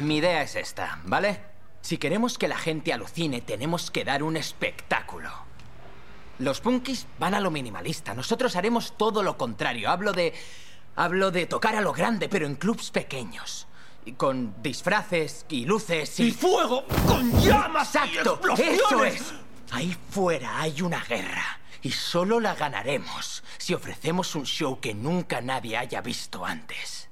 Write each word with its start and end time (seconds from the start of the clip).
Mi 0.00 0.16
idea 0.16 0.42
es 0.42 0.56
esta, 0.56 1.00
¿vale? 1.04 1.40
Si 1.80 1.98
queremos 1.98 2.38
que 2.38 2.48
la 2.48 2.56
gente 2.56 2.92
alucine, 2.92 3.40
tenemos 3.40 3.90
que 3.90 4.04
dar 4.04 4.22
un 4.22 4.36
espectáculo. 4.36 5.30
Los 6.38 6.60
punkis 6.60 7.06
van 7.18 7.34
a 7.34 7.40
lo 7.40 7.50
minimalista. 7.50 8.14
Nosotros 8.14 8.56
haremos 8.56 8.96
todo 8.96 9.22
lo 9.22 9.36
contrario. 9.36 9.90
Hablo 9.90 10.12
de. 10.12 10.34
Hablo 10.96 11.30
de 11.30 11.46
tocar 11.46 11.76
a 11.76 11.80
lo 11.80 11.92
grande, 11.92 12.28
pero 12.28 12.46
en 12.46 12.56
clubs 12.56 12.90
pequeños. 12.90 13.66
Y 14.04 14.12
con 14.12 14.62
disfraces 14.62 15.46
y 15.48 15.64
luces 15.64 16.18
y. 16.20 16.28
¡Y 16.28 16.30
fuego! 16.32 16.84
¡Con 17.06 17.40
llamas! 17.40 17.94
¡Exacto! 17.94 18.40
y 18.42 18.50
explosiones! 18.50 18.80
¡Eso 18.80 19.04
es! 19.04 19.34
Ahí 19.70 19.96
fuera 20.10 20.60
hay 20.60 20.82
una 20.82 21.04
guerra. 21.04 21.60
Y 21.82 21.90
solo 21.90 22.40
la 22.40 22.54
ganaremos 22.54 23.44
si 23.58 23.74
ofrecemos 23.74 24.34
un 24.34 24.46
show 24.46 24.80
que 24.80 24.94
nunca 24.94 25.40
nadie 25.40 25.76
haya 25.76 26.00
visto 26.00 26.44
antes. 26.44 27.10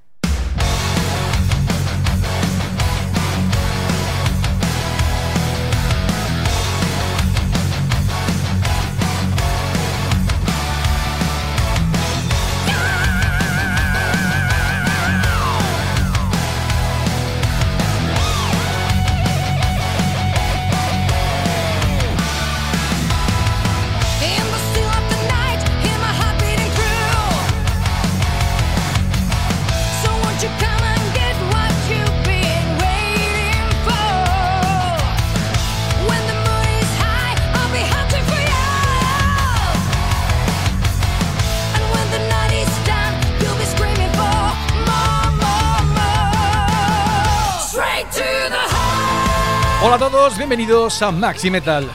Hola 49.95 50.07
a 50.07 50.09
todos, 50.09 50.37
bienvenidos 50.37 51.03
a 51.03 51.11
Maxi 51.11 51.51
Metal. 51.51 51.87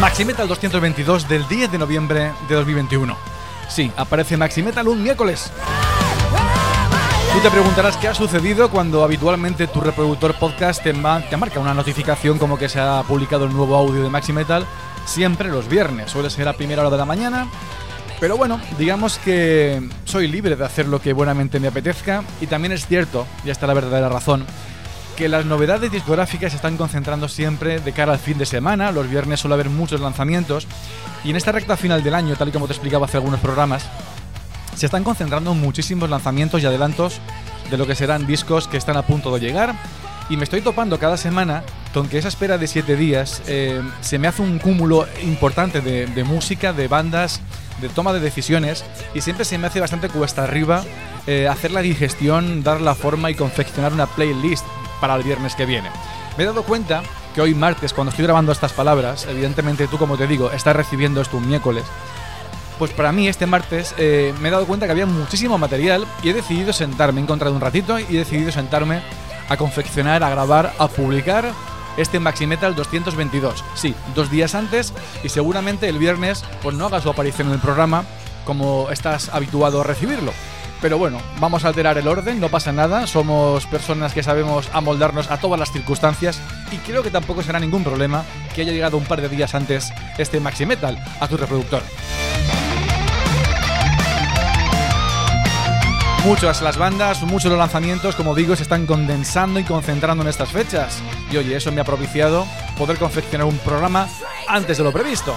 Maxi 0.00 0.24
Metal 0.24 0.46
222 0.46 1.28
del 1.28 1.48
10 1.48 1.72
de 1.72 1.76
noviembre 1.76 2.30
de 2.48 2.54
2021. 2.54 3.18
Sí, 3.68 3.90
aparece 3.96 4.36
Maxi 4.36 4.62
Metal 4.62 4.86
un 4.86 5.02
miércoles. 5.02 5.50
Tú 7.32 7.40
te 7.40 7.50
preguntarás 7.50 7.96
qué 7.96 8.06
ha 8.06 8.14
sucedido 8.14 8.70
cuando 8.70 9.02
habitualmente 9.02 9.66
tu 9.66 9.80
reproductor 9.80 10.38
podcast 10.38 10.84
te 10.84 10.92
marca 10.92 11.58
una 11.58 11.74
notificación 11.74 12.38
como 12.38 12.56
que 12.56 12.68
se 12.68 12.78
ha 12.78 13.02
publicado 13.08 13.46
el 13.46 13.52
nuevo 13.52 13.74
audio 13.74 14.00
de 14.00 14.08
Maxi 14.08 14.32
Metal 14.32 14.64
siempre 15.04 15.48
los 15.48 15.66
viernes. 15.66 16.12
Suele 16.12 16.30
ser 16.30 16.46
a 16.46 16.52
primera 16.52 16.82
hora 16.82 16.90
de 16.90 16.98
la 16.98 17.04
mañana. 17.04 17.48
Pero 18.20 18.36
bueno, 18.36 18.60
digamos 18.78 19.18
que 19.18 19.82
soy 20.04 20.28
libre 20.28 20.54
de 20.54 20.64
hacer 20.64 20.86
lo 20.86 21.00
que 21.00 21.12
buenamente 21.12 21.58
me 21.58 21.66
apetezca 21.66 22.22
y 22.40 22.46
también 22.46 22.70
es 22.70 22.86
cierto, 22.86 23.26
y 23.44 23.50
esta 23.50 23.66
es 23.66 23.68
la 23.68 23.74
verdadera 23.74 24.08
razón, 24.08 24.46
que 25.16 25.28
las 25.28 25.44
novedades 25.44 25.90
discográficas 25.90 26.52
se 26.52 26.56
están 26.56 26.76
concentrando 26.76 27.28
siempre 27.28 27.80
de 27.80 27.92
cara 27.92 28.12
al 28.12 28.18
fin 28.18 28.38
de 28.38 28.46
semana. 28.46 28.92
Los 28.92 29.08
viernes 29.08 29.40
suele 29.40 29.54
haber 29.54 29.70
muchos 29.70 30.00
lanzamientos. 30.00 30.66
Y 31.24 31.30
en 31.30 31.36
esta 31.36 31.52
recta 31.52 31.76
final 31.76 32.02
del 32.02 32.14
año, 32.14 32.36
tal 32.36 32.48
y 32.48 32.52
como 32.52 32.66
te 32.66 32.72
explicaba 32.72 33.06
hace 33.06 33.18
algunos 33.18 33.40
programas, 33.40 33.84
se 34.74 34.86
están 34.86 35.04
concentrando 35.04 35.54
muchísimos 35.54 36.08
lanzamientos 36.08 36.62
y 36.62 36.66
adelantos 36.66 37.20
de 37.70 37.76
lo 37.76 37.86
que 37.86 37.94
serán 37.94 38.26
discos 38.26 38.68
que 38.68 38.76
están 38.76 38.96
a 38.96 39.02
punto 39.02 39.32
de 39.34 39.40
llegar. 39.40 39.74
Y 40.28 40.36
me 40.36 40.44
estoy 40.44 40.62
topando 40.62 40.98
cada 40.98 41.16
semana 41.16 41.62
con 41.92 42.08
que 42.08 42.18
esa 42.18 42.28
espera 42.28 42.56
de 42.56 42.66
7 42.66 42.96
días 42.96 43.42
eh, 43.46 43.82
se 44.00 44.18
me 44.18 44.28
hace 44.28 44.40
un 44.40 44.58
cúmulo 44.58 45.06
importante 45.22 45.80
de, 45.80 46.06
de 46.06 46.24
música, 46.24 46.72
de 46.72 46.88
bandas, 46.88 47.40
de 47.80 47.88
toma 47.88 48.12
de 48.12 48.20
decisiones. 48.20 48.84
Y 49.14 49.20
siempre 49.20 49.44
se 49.44 49.58
me 49.58 49.66
hace 49.66 49.80
bastante 49.80 50.08
cuesta 50.08 50.44
arriba 50.44 50.84
eh, 51.26 51.48
hacer 51.48 51.70
la 51.70 51.82
digestión, 51.82 52.62
dar 52.62 52.80
la 52.80 52.94
forma 52.94 53.30
y 53.30 53.34
confeccionar 53.34 53.92
una 53.92 54.06
playlist 54.06 54.64
para 55.02 55.16
el 55.16 55.24
viernes 55.24 55.56
que 55.56 55.66
viene. 55.66 55.90
Me 56.38 56.44
he 56.44 56.46
dado 56.46 56.62
cuenta 56.62 57.02
que 57.34 57.40
hoy 57.40 57.56
martes, 57.56 57.92
cuando 57.92 58.10
estoy 58.10 58.24
grabando 58.24 58.52
estas 58.52 58.72
palabras, 58.72 59.26
evidentemente 59.28 59.88
tú, 59.88 59.98
como 59.98 60.16
te 60.16 60.28
digo, 60.28 60.52
estás 60.52 60.76
recibiendo 60.76 61.20
esto 61.20 61.38
un 61.38 61.48
miércoles. 61.48 61.84
Pues 62.78 62.92
para 62.92 63.10
mí 63.10 63.26
este 63.26 63.46
martes 63.46 63.96
eh, 63.98 64.32
me 64.40 64.48
he 64.48 64.52
dado 64.52 64.64
cuenta 64.64 64.86
que 64.86 64.92
había 64.92 65.06
muchísimo 65.06 65.58
material 65.58 66.06
y 66.22 66.30
he 66.30 66.34
decidido 66.34 66.72
sentarme, 66.72 67.20
he 67.20 67.24
encontrado 67.24 67.52
un 67.54 67.60
ratito 67.60 67.98
y 67.98 68.04
he 68.14 68.18
decidido 68.20 68.52
sentarme 68.52 69.02
a 69.48 69.56
confeccionar, 69.56 70.22
a 70.22 70.30
grabar, 70.30 70.72
a 70.78 70.86
publicar 70.86 71.52
este 71.96 72.20
Maxi 72.20 72.46
Metal 72.46 72.74
222. 72.74 73.64
Sí, 73.74 73.94
dos 74.14 74.30
días 74.30 74.54
antes 74.54 74.94
y 75.24 75.28
seguramente 75.28 75.88
el 75.88 75.98
viernes 75.98 76.44
pues 76.62 76.76
no 76.76 76.86
haga 76.86 77.00
su 77.00 77.10
aparición 77.10 77.48
en 77.48 77.54
el 77.54 77.60
programa 77.60 78.04
como 78.44 78.88
estás 78.90 79.30
habituado 79.30 79.80
a 79.80 79.84
recibirlo. 79.84 80.32
Pero 80.82 80.98
bueno, 80.98 81.18
vamos 81.38 81.64
a 81.64 81.68
alterar 81.68 81.96
el 81.96 82.08
orden, 82.08 82.40
no 82.40 82.48
pasa 82.48 82.72
nada, 82.72 83.06
somos 83.06 83.66
personas 83.66 84.12
que 84.12 84.24
sabemos 84.24 84.68
amoldarnos 84.72 85.30
a 85.30 85.38
todas 85.38 85.58
las 85.58 85.70
circunstancias 85.70 86.40
y 86.72 86.76
creo 86.78 87.04
que 87.04 87.10
tampoco 87.10 87.40
será 87.44 87.60
ningún 87.60 87.84
problema 87.84 88.24
que 88.52 88.62
haya 88.62 88.72
llegado 88.72 88.96
un 88.96 89.04
par 89.04 89.20
de 89.20 89.28
días 89.28 89.54
antes 89.54 89.92
este 90.18 90.40
Maxi 90.40 90.66
Metal 90.66 90.98
a 91.20 91.28
tu 91.28 91.36
reproductor. 91.36 91.82
Muchas 96.24 96.62
las 96.62 96.76
bandas, 96.76 97.22
muchos 97.22 97.50
los 97.50 97.58
lanzamientos, 97.58 98.16
como 98.16 98.34
digo, 98.34 98.56
se 98.56 98.64
están 98.64 98.84
condensando 98.84 99.60
y 99.60 99.64
concentrando 99.64 100.22
en 100.22 100.28
estas 100.28 100.50
fechas. 100.50 101.00
Y 101.30 101.36
oye, 101.36 101.56
eso 101.56 101.70
me 101.70 101.80
ha 101.80 101.84
propiciado 101.84 102.44
poder 102.76 102.96
confeccionar 102.96 103.46
un 103.46 103.58
programa 103.58 104.08
antes 104.48 104.78
de 104.78 104.84
lo 104.84 104.92
previsto. 104.92 105.36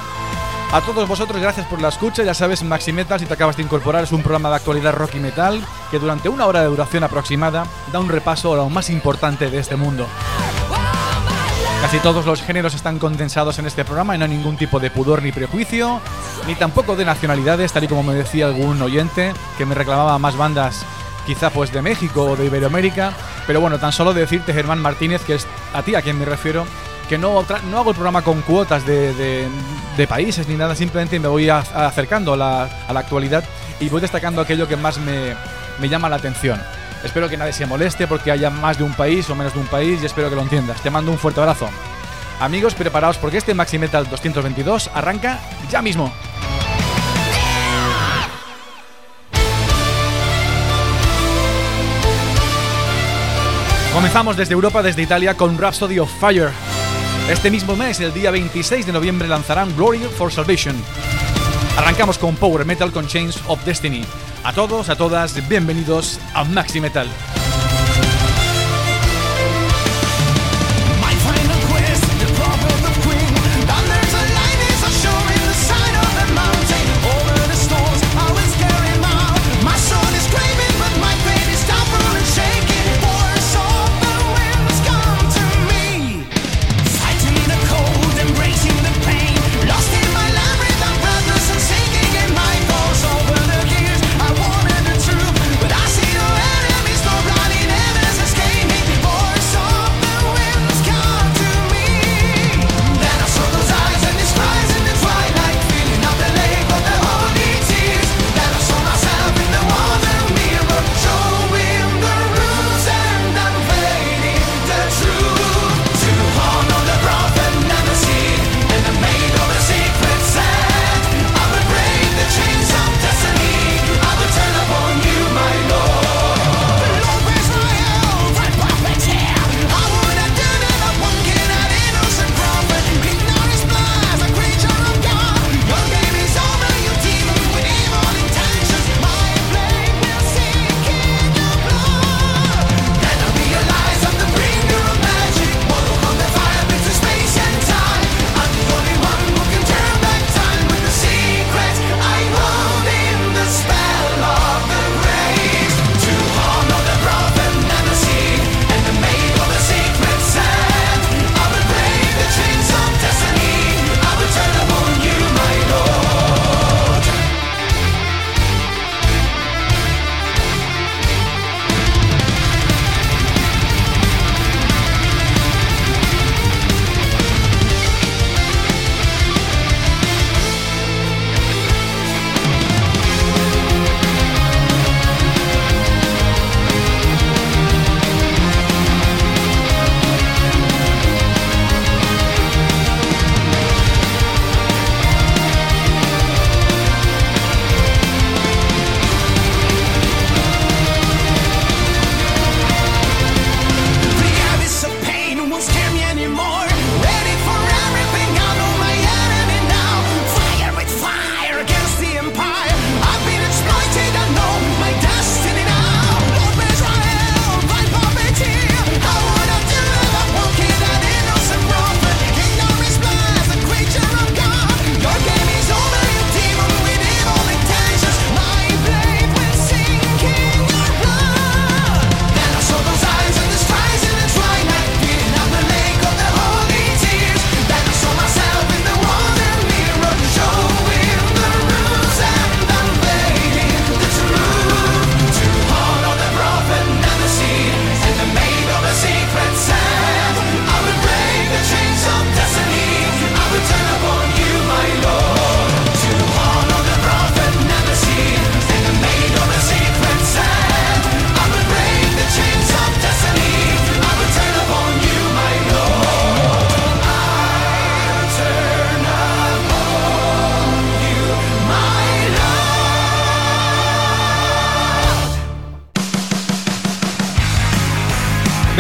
A 0.75 0.81
todos 0.81 1.07
vosotros, 1.07 1.41
gracias 1.41 1.65
por 1.67 1.81
la 1.81 1.87
escucha. 1.87 2.21
Ya 2.23 2.33
sabes, 2.33 2.61
Maxi 2.61 2.91
Metal, 2.91 3.17
si 3.17 3.25
te 3.25 3.33
acabas 3.33 3.55
de 3.55 3.63
incorporar, 3.63 4.03
es 4.03 4.11
un 4.11 4.21
programa 4.21 4.49
de 4.49 4.55
actualidad 4.55 4.91
rock 4.91 5.15
y 5.15 5.19
metal 5.21 5.65
que 5.89 5.99
durante 5.99 6.27
una 6.27 6.45
hora 6.47 6.59
de 6.59 6.67
duración 6.67 7.05
aproximada 7.05 7.65
da 7.93 7.99
un 8.01 8.09
repaso 8.09 8.51
a 8.51 8.57
lo 8.57 8.69
más 8.69 8.89
importante 8.89 9.49
de 9.49 9.57
este 9.57 9.77
mundo. 9.77 10.05
Casi 11.81 11.99
todos 11.99 12.25
los 12.25 12.41
géneros 12.41 12.75
están 12.75 12.99
condensados 12.99 13.57
en 13.57 13.67
este 13.67 13.85
programa 13.85 14.15
y 14.15 14.17
no 14.17 14.25
hay 14.25 14.31
ningún 14.31 14.57
tipo 14.57 14.81
de 14.81 14.91
pudor 14.91 15.23
ni 15.23 15.31
prejuicio, 15.31 16.01
ni 16.45 16.55
tampoco 16.55 16.97
de 16.97 17.05
nacionalidades, 17.05 17.71
tal 17.71 17.85
y 17.85 17.87
como 17.87 18.03
me 18.03 18.13
decía 18.13 18.47
algún 18.47 18.81
oyente 18.81 19.31
que 19.57 19.65
me 19.65 19.75
reclamaba 19.75 20.19
más 20.19 20.35
bandas 20.35 20.85
quizá 21.25 21.51
pues 21.51 21.71
de 21.71 21.81
México 21.81 22.25
o 22.25 22.35
de 22.35 22.47
Iberoamérica. 22.47 23.13
Pero 23.47 23.61
bueno, 23.61 23.79
tan 23.79 23.93
solo 23.93 24.13
decirte, 24.13 24.53
Germán 24.53 24.81
Martínez, 24.81 25.21
que 25.21 25.35
es 25.35 25.47
a 25.73 25.83
ti 25.83 25.95
a 25.95 26.01
quien 26.01 26.19
me 26.19 26.25
refiero, 26.25 26.65
que 27.05 27.17
no, 27.17 27.45
no 27.69 27.77
hago 27.79 27.89
el 27.91 27.95
programa 27.95 28.21
con 28.21 28.41
cuotas 28.41 28.85
de, 28.85 29.47
países 30.07 30.47
ni 30.47 30.55
nada, 30.55 30.75
simplemente 30.75 31.19
me 31.19 31.27
voy 31.27 31.49
acercando 31.49 32.33
a 32.33 32.37
la, 32.37 32.63
a 32.87 32.93
la 32.93 32.99
actualidad 32.99 33.43
y 33.79 33.89
voy 33.89 34.01
destacando 34.01 34.41
aquello 34.41 34.67
que 34.67 34.75
más 34.75 34.97
me, 34.97 35.35
me 35.79 35.89
llama 35.89 36.09
la 36.09 36.15
atención. 36.17 36.61
Espero 37.03 37.29
que 37.29 37.37
nadie 37.37 37.53
se 37.53 37.65
moleste 37.65 38.07
porque 38.07 38.31
haya 38.31 38.49
más 38.49 38.77
de 38.77 38.83
un 38.83 38.93
país 38.93 39.29
o 39.29 39.35
menos 39.35 39.53
de 39.53 39.59
un 39.59 39.67
país 39.67 40.01
y 40.01 40.05
espero 40.05 40.29
que 40.29 40.35
lo 40.35 40.41
entiendas. 40.41 40.81
Te 40.81 40.89
mando 40.89 41.11
un 41.11 41.17
fuerte 41.17 41.39
abrazo. 41.39 41.69
Amigos, 42.39 42.73
preparaos 42.73 43.17
porque 43.17 43.37
este 43.37 43.53
Maxi 43.53 43.77
Metal 43.77 44.09
222 44.09 44.89
arranca 44.93 45.39
ya 45.69 45.81
mismo. 45.81 46.11
Comenzamos 53.93 54.35
desde 54.35 54.53
Europa, 54.53 54.83
desde 54.83 55.03
Italia, 55.03 55.35
con 55.37 55.57
Rhapsody 55.57 55.99
of 55.99 56.11
Fire. 56.19 56.51
Este 57.29 57.49
mismo 57.49 57.75
mes, 57.75 57.99
el 58.01 58.13
día 58.13 58.29
26 58.29 58.85
de 58.85 58.93
noviembre, 58.93 59.27
lanzarán 59.27 59.75
Glory 59.75 59.97
for 60.15 60.31
Salvation. 60.31 60.75
Arrancamos 61.75 62.19
con 62.19 62.35
Power 62.35 62.65
Metal 62.65 62.91
con 62.91 63.07
Chains 63.07 63.39
of 63.47 63.65
Destiny. 63.65 64.05
A 64.43 64.53
todos, 64.53 64.89
a 64.89 64.95
todas, 64.95 65.47
bienvenidos 65.49 66.19
a 66.35 66.43
Maxi 66.43 66.79
Metal. 66.79 67.07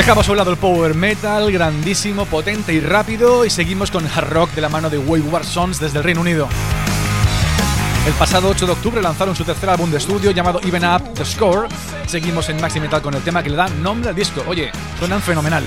Dejamos 0.05 0.29
a 0.29 0.31
un 0.33 0.37
lado 0.37 0.51
el 0.51 0.57
power 0.57 0.93
metal, 0.93 1.51
grandísimo, 1.51 2.27
potente 2.27 2.71
y 2.71 2.79
rápido, 2.79 3.43
y 3.43 3.49
seguimos 3.49 3.89
con 3.89 4.05
hard 4.05 4.29
rock 4.29 4.51
de 4.51 4.61
la 4.61 4.69
mano 4.69 4.87
de 4.87 4.99
Wayward 4.99 5.45
Sons 5.45 5.79
desde 5.79 5.97
el 5.97 6.03
Reino 6.03 6.21
Unido. 6.21 6.47
El 8.05 8.13
pasado 8.13 8.49
8 8.49 8.67
de 8.67 8.71
octubre 8.73 9.01
lanzaron 9.01 9.35
su 9.35 9.43
tercer 9.43 9.67
álbum 9.67 9.89
de 9.89 9.97
estudio 9.97 10.29
llamado 10.29 10.61
Even 10.61 10.85
Up 10.85 11.15
The 11.15 11.25
Score. 11.25 11.67
Seguimos 12.05 12.47
en 12.49 12.61
Maxi 12.61 12.79
Metal 12.79 13.01
con 13.01 13.15
el 13.15 13.23
tema 13.23 13.41
que 13.41 13.49
le 13.49 13.55
da 13.55 13.67
nombre 13.67 14.09
al 14.09 14.15
disco. 14.15 14.43
Oye, 14.47 14.71
suenan 14.99 15.23
fenomenal. 15.23 15.63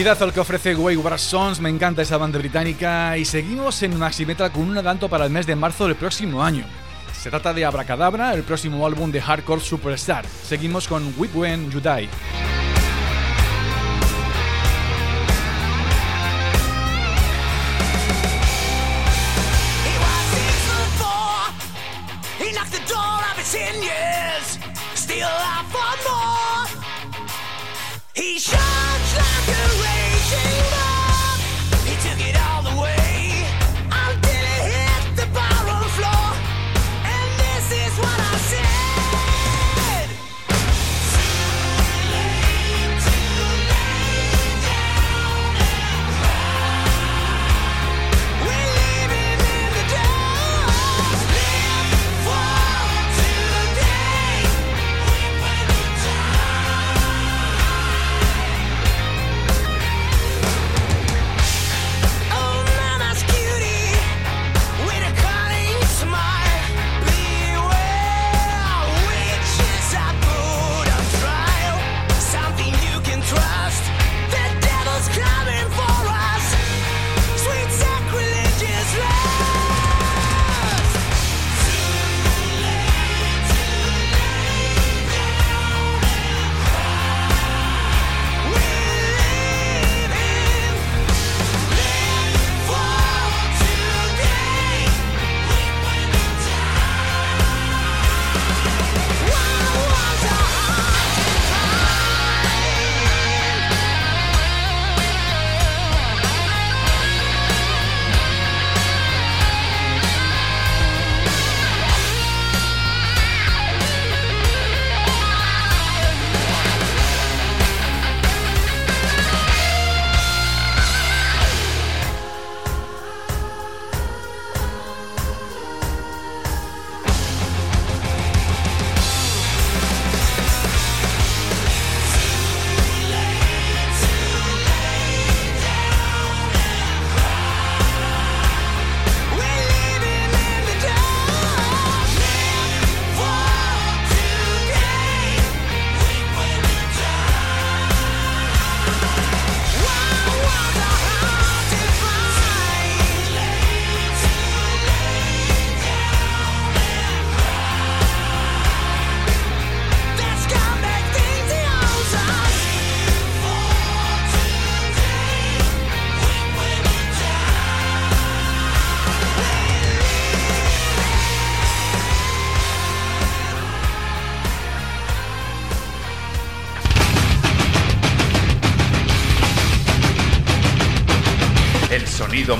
Sonidazo 0.00 0.24
el 0.24 0.32
que 0.32 0.40
ofrece 0.40 0.74
Wayward 0.74 1.18
Sons, 1.18 1.60
me 1.60 1.68
encanta 1.68 2.00
esa 2.00 2.16
banda 2.16 2.38
británica 2.38 3.18
y 3.18 3.26
seguimos 3.26 3.82
en 3.82 3.98
Maximetal 3.98 4.50
con 4.50 4.62
un 4.62 4.72
adelanto 4.72 5.10
para 5.10 5.26
el 5.26 5.30
mes 5.30 5.46
de 5.46 5.54
marzo 5.54 5.86
del 5.86 5.94
próximo 5.94 6.42
año. 6.42 6.64
Se 7.12 7.28
trata 7.28 7.52
de 7.52 7.66
Abracadabra, 7.66 8.32
el 8.32 8.42
próximo 8.42 8.86
álbum 8.86 9.12
de 9.12 9.20
Hardcore 9.20 9.60
Superstar. 9.60 10.24
Seguimos 10.26 10.88
con 10.88 11.12
Whip 11.18 11.36
When 11.36 11.70
You 11.70 11.80
Die. 11.80 12.08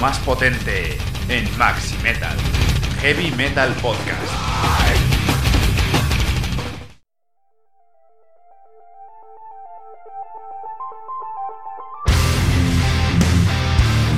Más 0.00 0.18
potente 0.20 0.96
en 1.28 1.46
Maxi 1.58 1.94
Metal. 2.02 2.34
Heavy 3.02 3.30
Metal 3.32 3.70
Podcast. 3.82 4.32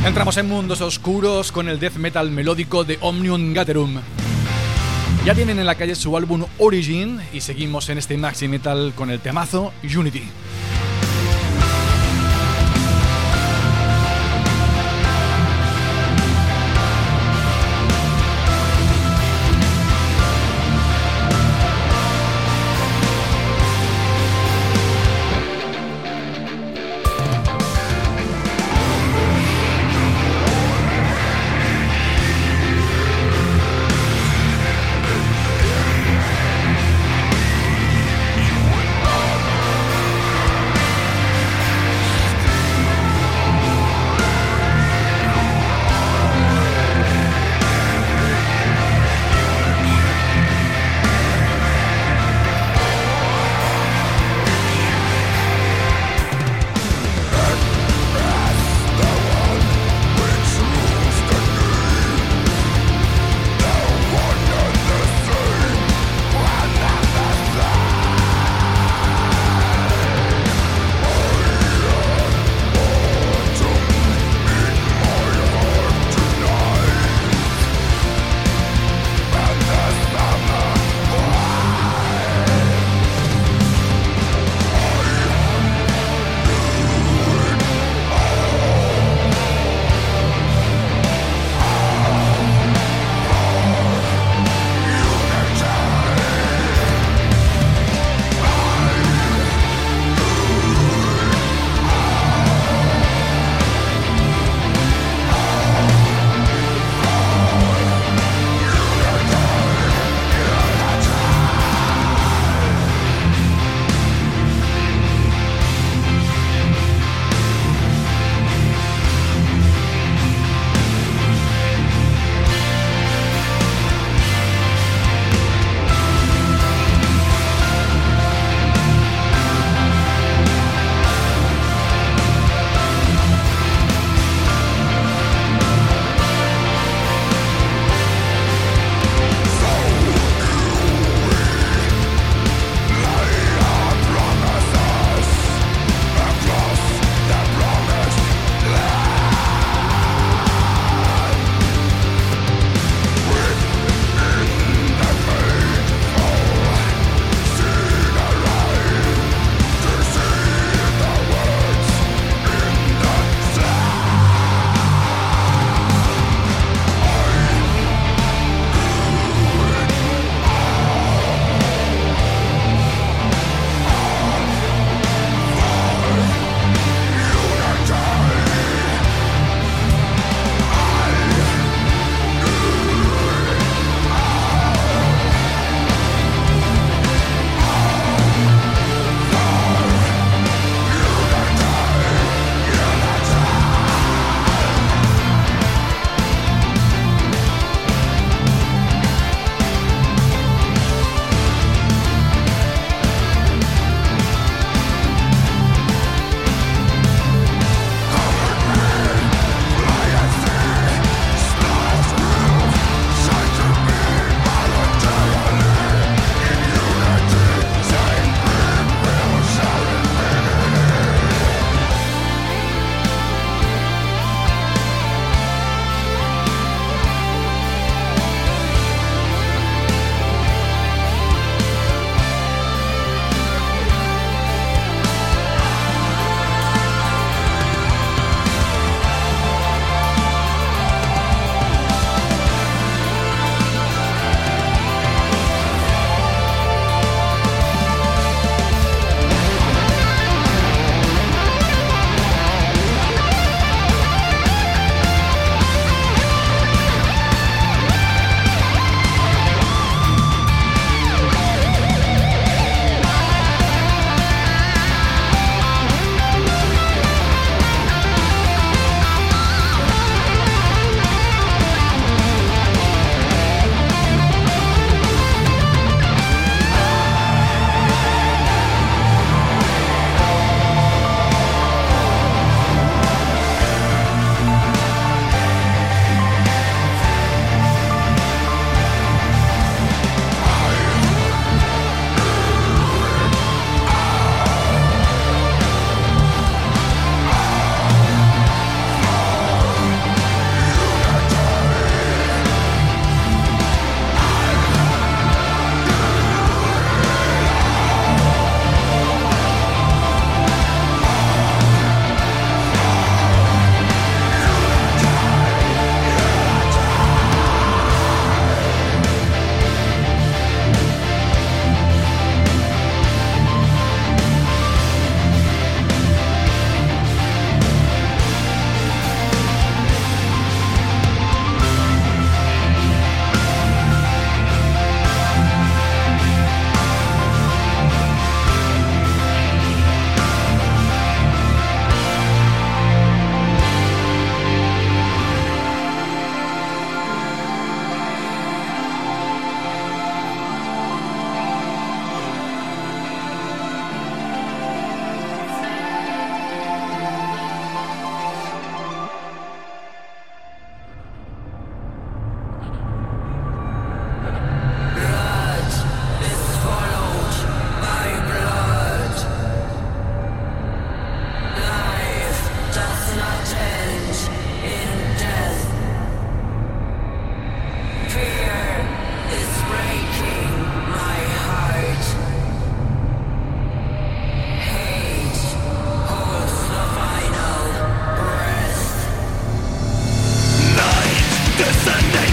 Entramos 0.07 0.37
en 0.37 0.49
mundos 0.49 0.81
oscuros 0.81 1.51
con 1.51 1.69
el 1.69 1.81
death 1.81 1.97
metal 1.97 2.31
melódico 2.31 2.85
de 2.85 2.99
Omnium 3.01 3.53
Gatherum. 3.53 4.01
Ya 5.25 5.35
tienen 5.35 5.59
en 5.59 5.67
la 5.67 5.75
calle 5.75 5.97
su 5.97 6.17
álbum 6.17 6.45
Origin 6.59 7.21
y 7.33 7.41
seguimos 7.41 7.89
en 7.89 7.99
este 7.99 8.17
maxi 8.17 8.47
metal 8.47 8.93
con 8.95 9.11
el 9.11 9.19
temazo 9.19 9.73
Unity. 9.83 10.23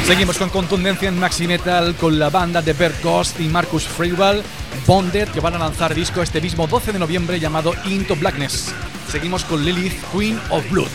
Seguimos 0.09 0.39
con 0.39 0.49
contundencia 0.49 1.07
en 1.07 1.19
Maxi 1.19 1.47
Metal 1.47 1.93
con 1.93 2.17
la 2.17 2.31
banda 2.31 2.63
de 2.63 2.73
Bert 2.73 2.99
Ghost 3.03 3.39
y 3.39 3.43
Marcus 3.43 3.83
Freewell, 3.83 4.41
Bonded, 4.87 5.27
que 5.29 5.39
van 5.39 5.53
a 5.53 5.59
lanzar 5.59 5.93
disco 5.93 6.23
este 6.23 6.41
mismo 6.41 6.65
12 6.65 6.93
de 6.93 6.97
noviembre 6.97 7.39
llamado 7.39 7.73
Into 7.85 8.15
Blackness. 8.15 8.73
Seguimos 9.07 9.45
con 9.45 9.63
Lilith, 9.63 9.93
Queen 10.11 10.41
of 10.49 10.67
Blood. 10.71 10.89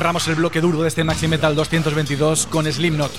Cerramos 0.00 0.26
el 0.28 0.36
bloque 0.36 0.62
duro 0.62 0.80
de 0.80 0.88
este 0.88 1.04
Maxi 1.04 1.28
Metal 1.28 1.54
222 1.54 2.46
con 2.46 2.64
Slipknot. 2.64 3.12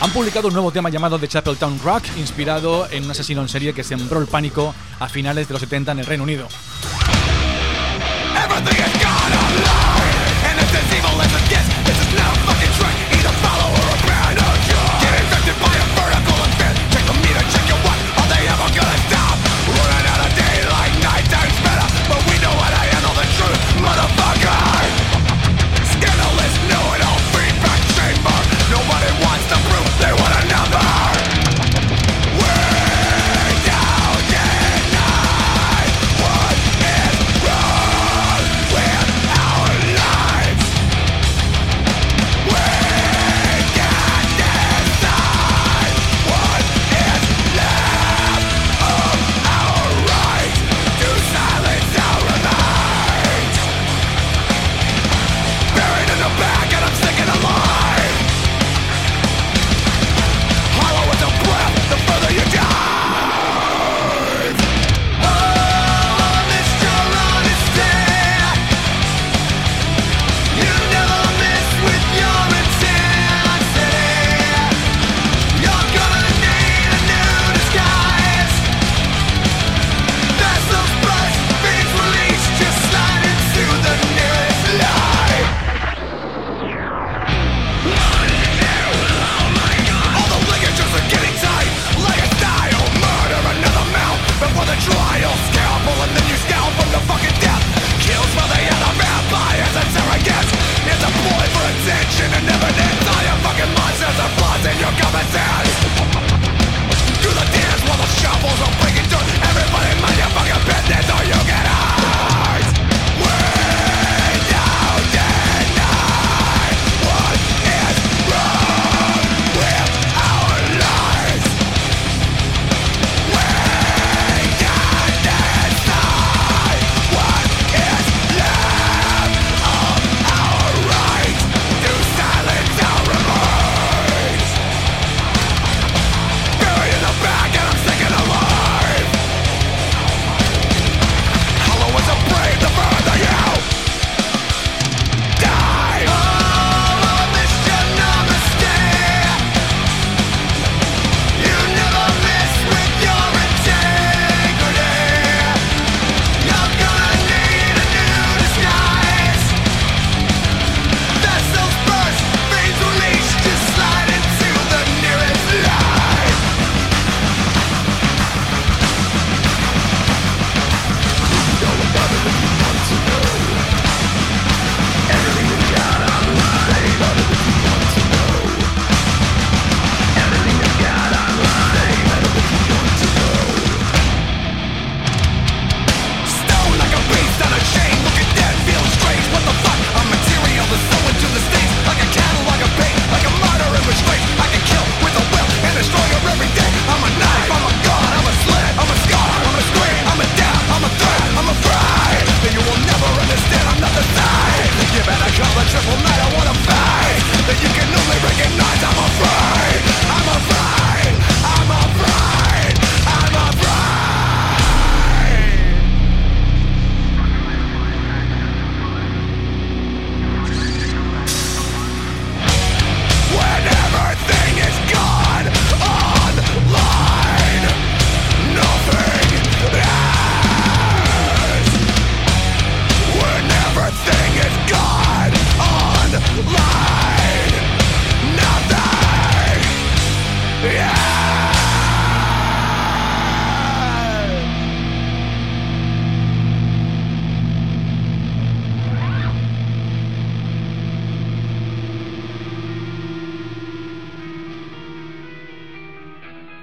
Han 0.00 0.10
publicado 0.10 0.48
un 0.48 0.54
nuevo 0.54 0.72
tema 0.72 0.88
llamado 0.88 1.18
The 1.18 1.28
Chapeltown 1.28 1.78
Rock, 1.84 2.04
inspirado 2.16 2.88
en 2.90 3.04
un 3.04 3.10
asesino 3.10 3.42
en 3.42 3.48
serie 3.50 3.74
que 3.74 3.84
sembró 3.84 4.18
el 4.18 4.26
pánico 4.26 4.74
a 4.98 5.08
finales 5.10 5.48
de 5.48 5.52
los 5.52 5.60
70 5.60 5.92
en 5.92 5.98
el 5.98 6.06
Reino 6.06 6.24
Unido. 6.24 6.48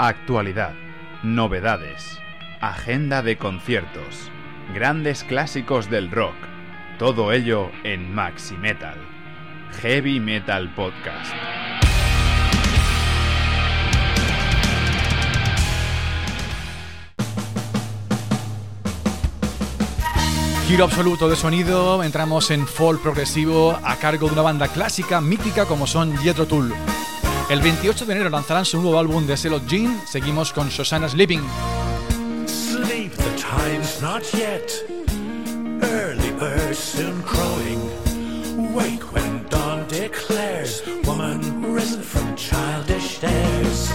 Actualidad, 0.01 0.75
novedades, 1.23 2.21
agenda 2.62 3.21
de 3.21 3.35
conciertos, 3.35 4.31
grandes 4.73 5.25
clásicos 5.25 5.89
del 5.89 6.09
rock, 6.09 6.35
todo 6.97 7.33
ello 7.33 7.69
en 7.83 8.15
Maxi 8.15 8.55
Metal, 8.55 8.97
Heavy 9.81 10.21
Metal 10.21 10.73
Podcast. 10.73 11.33
Giro 20.65 20.85
absoluto 20.85 21.27
de 21.27 21.35
sonido, 21.35 22.05
entramos 22.05 22.51
en 22.51 22.65
folk 22.67 23.01
progresivo 23.01 23.77
a 23.83 23.97
cargo 23.97 24.27
de 24.27 24.33
una 24.33 24.43
banda 24.43 24.69
clásica 24.69 25.19
mítica 25.19 25.65
como 25.65 25.85
son 25.88 26.15
Jethro 26.19 26.45
Tull. 26.45 26.73
El 27.49 27.62
28 27.63 28.05
de 28.05 28.13
enero 28.13 28.29
lanzarán 28.29 28.63
su 28.63 28.79
nuevo 28.79 28.99
álbum 28.99 29.25
de 29.25 29.35
Celot 29.35 29.65
Jean, 29.65 29.99
seguimos 30.05 30.53
con 30.53 30.69
Shoshana 30.69 31.09
Sleeping. 31.09 31.41
Sleep, 32.45 33.12
the 33.12 33.35
time's 33.38 33.99
not 34.03 34.21
yet. 34.35 34.71
Early 35.81 36.31
birds 36.33 36.77
soon 36.77 37.23
crowing. 37.23 37.81
Wake 38.75 39.01
when 39.12 39.47
dawn 39.49 39.88
declares. 39.88 40.83
Woman 41.05 41.73
risen 41.73 42.03
from 42.03 42.35
childish 42.35 43.17
dares. 43.19 43.89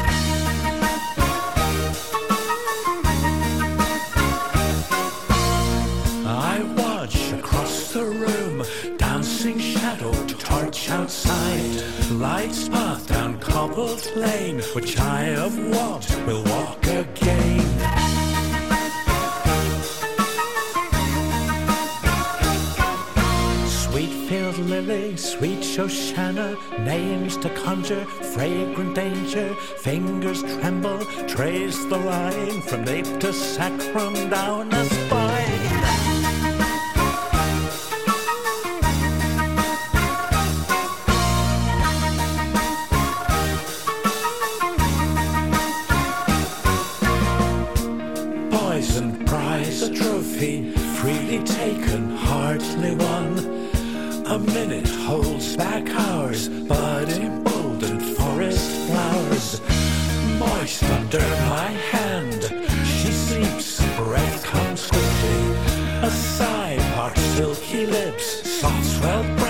I 6.27 6.61
watch 6.77 7.33
across 7.33 7.93
the 7.93 8.05
room, 8.05 8.65
dancing 8.99 9.61
shadow 9.61 10.13
torch 10.55 10.91
outside. 10.91 11.85
Lights 12.11 12.69
path 12.69 13.14
cobbled 13.67 14.15
lane, 14.15 14.61
which 14.75 14.99
I 14.99 15.21
have 15.41 15.57
walked, 15.75 16.11
will 16.27 16.45
walk 16.45 16.87
again. 16.87 17.65
Sweet 23.67 24.29
field 24.29 24.59
lily, 24.59 25.17
sweet 25.17 25.61
Shoshana, 25.61 26.59
names 26.85 27.39
to 27.39 27.49
conjure, 27.65 28.05
fragrant 28.35 28.95
danger, 28.95 29.55
fingers 29.79 30.43
tremble, 30.43 30.99
trace 31.27 31.79
the 31.87 31.97
line 31.97 32.61
from 32.61 32.85
nape 32.85 33.19
to 33.21 33.33
sacrum 33.33 34.13
down 34.29 34.69
the 34.69 34.85
spine. 34.85 35.24
Freely 50.97 51.43
taken, 51.45 52.17
hardly 52.17 52.95
won. 52.95 53.39
A 54.27 54.39
minute 54.39 54.89
holds 55.07 55.57
back 55.57 55.89
hours, 55.89 56.49
but 56.49 57.09
emboldened 57.09 58.03
forest 58.17 58.71
flowers. 58.87 59.61
Moist 60.39 60.83
under 60.85 61.27
my 61.55 61.71
hand, 61.93 62.43
she 62.97 63.11
sleeps, 63.27 63.85
breath 63.97 64.45
comes 64.45 64.87
quickly. 64.87 65.43
A 66.03 66.11
sigh 66.11 66.77
parts 66.95 67.21
silky 67.37 67.87
lips, 67.87 68.27
soft 68.61 68.85
swelled 68.85 69.44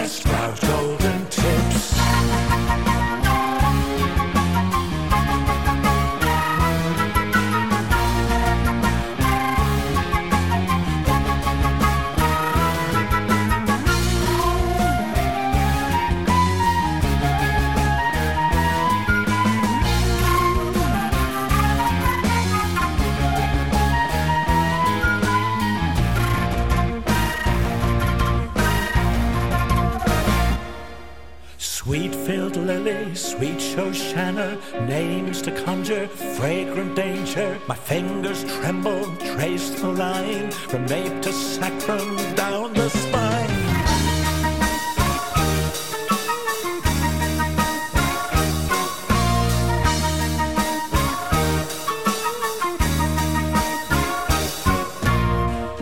Names 34.15 35.43
to 35.43 35.51
conjure, 35.65 36.07
fragrant 36.07 36.95
danger. 36.95 37.59
My 37.67 37.75
fingers 37.75 38.45
tremble, 38.45 39.05
trace 39.17 39.71
the 39.71 39.89
line 39.89 40.53
from 40.53 40.87
nape 40.87 41.21
to 41.23 41.33
sacrum 41.33 42.17
down 42.37 42.73
the 42.75 42.89
spine. 42.91 43.51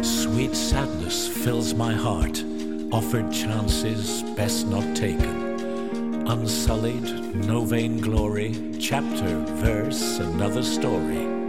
Sweet 0.02 0.56
sadness 0.56 1.28
fills 1.28 1.74
my 1.74 1.92
heart. 1.92 2.42
Offered 2.92 3.30
chances 3.30 4.22
best 4.36 4.66
not 4.66 4.96
taken. 4.96 5.41
Unsullied, 6.32 7.36
no 7.46 7.62
vain 7.62 7.98
glory. 8.00 8.56
Chapter, 8.80 9.36
verse, 9.60 10.18
another 10.18 10.62
story. 10.62 11.41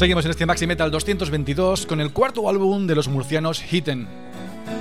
Seguimos 0.00 0.24
en 0.24 0.30
este 0.30 0.46
Maxi 0.46 0.66
Metal 0.66 0.90
222 0.90 1.84
con 1.84 2.00
el 2.00 2.10
cuarto 2.10 2.48
álbum 2.48 2.86
de 2.86 2.94
los 2.94 3.06
murcianos 3.06 3.62
Hidden. 3.62 4.08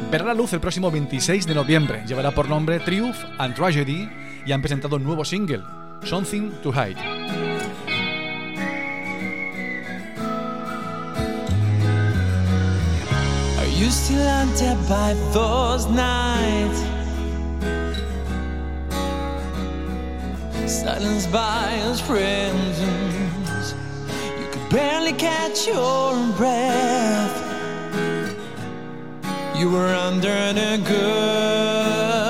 Verá 0.10 0.24
la 0.24 0.34
luz 0.34 0.54
el 0.54 0.62
próximo 0.62 0.90
26 0.90 1.46
de 1.46 1.56
noviembre. 1.56 2.06
Llevará 2.08 2.32
por 2.32 2.48
nombre 2.48 2.80
Triumph 2.80 3.18
and 3.38 3.54
Tragedy 3.54 4.08
y 4.46 4.54
han 4.54 4.62
presentado 4.62 4.96
un 4.96 5.04
nuevo 5.04 5.26
single, 5.26 5.62
Something 6.06 6.52
to 6.64 6.72
Hide. 6.72 6.96
Still 13.92 14.78
by 14.88 15.14
those 15.34 15.86
nights? 15.90 16.82
By 21.30 21.72
his 21.90 22.02
could 22.02 23.29
barely 24.70 25.14
catch 25.14 25.68
your 25.68 26.16
breath. 26.38 27.36
You 29.56 29.72
were 29.72 29.94
under 29.94 30.54
the 30.54 30.82
gun. 30.88 32.29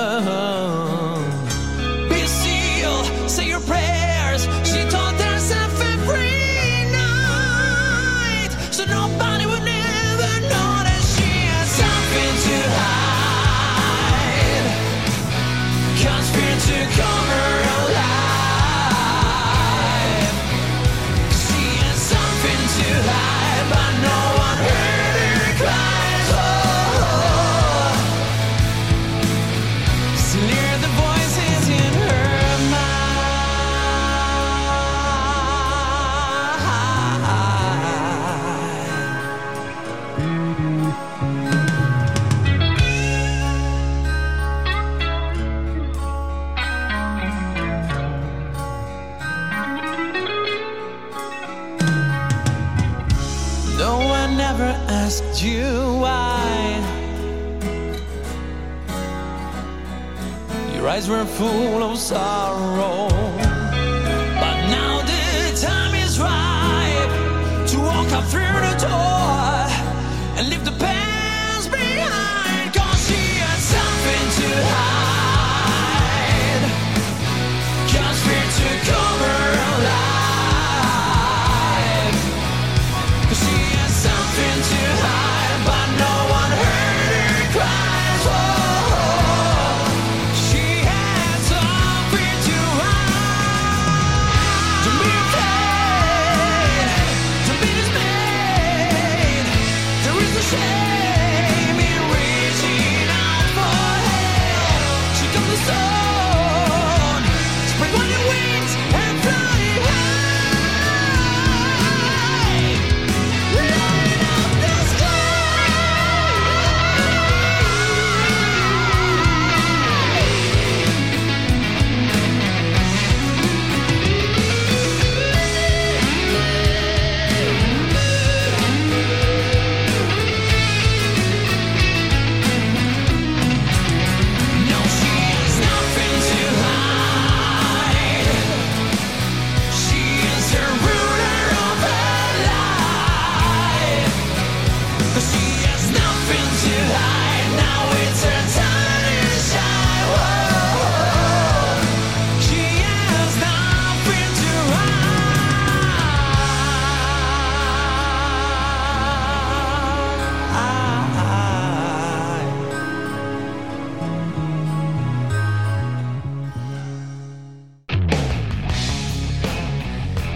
You 55.38 55.98
why. 56.00 56.82
Your 60.74 60.88
eyes 60.88 61.08
were 61.08 61.24
full 61.24 61.82
of 61.82 61.98
sorrow. 61.98 63.49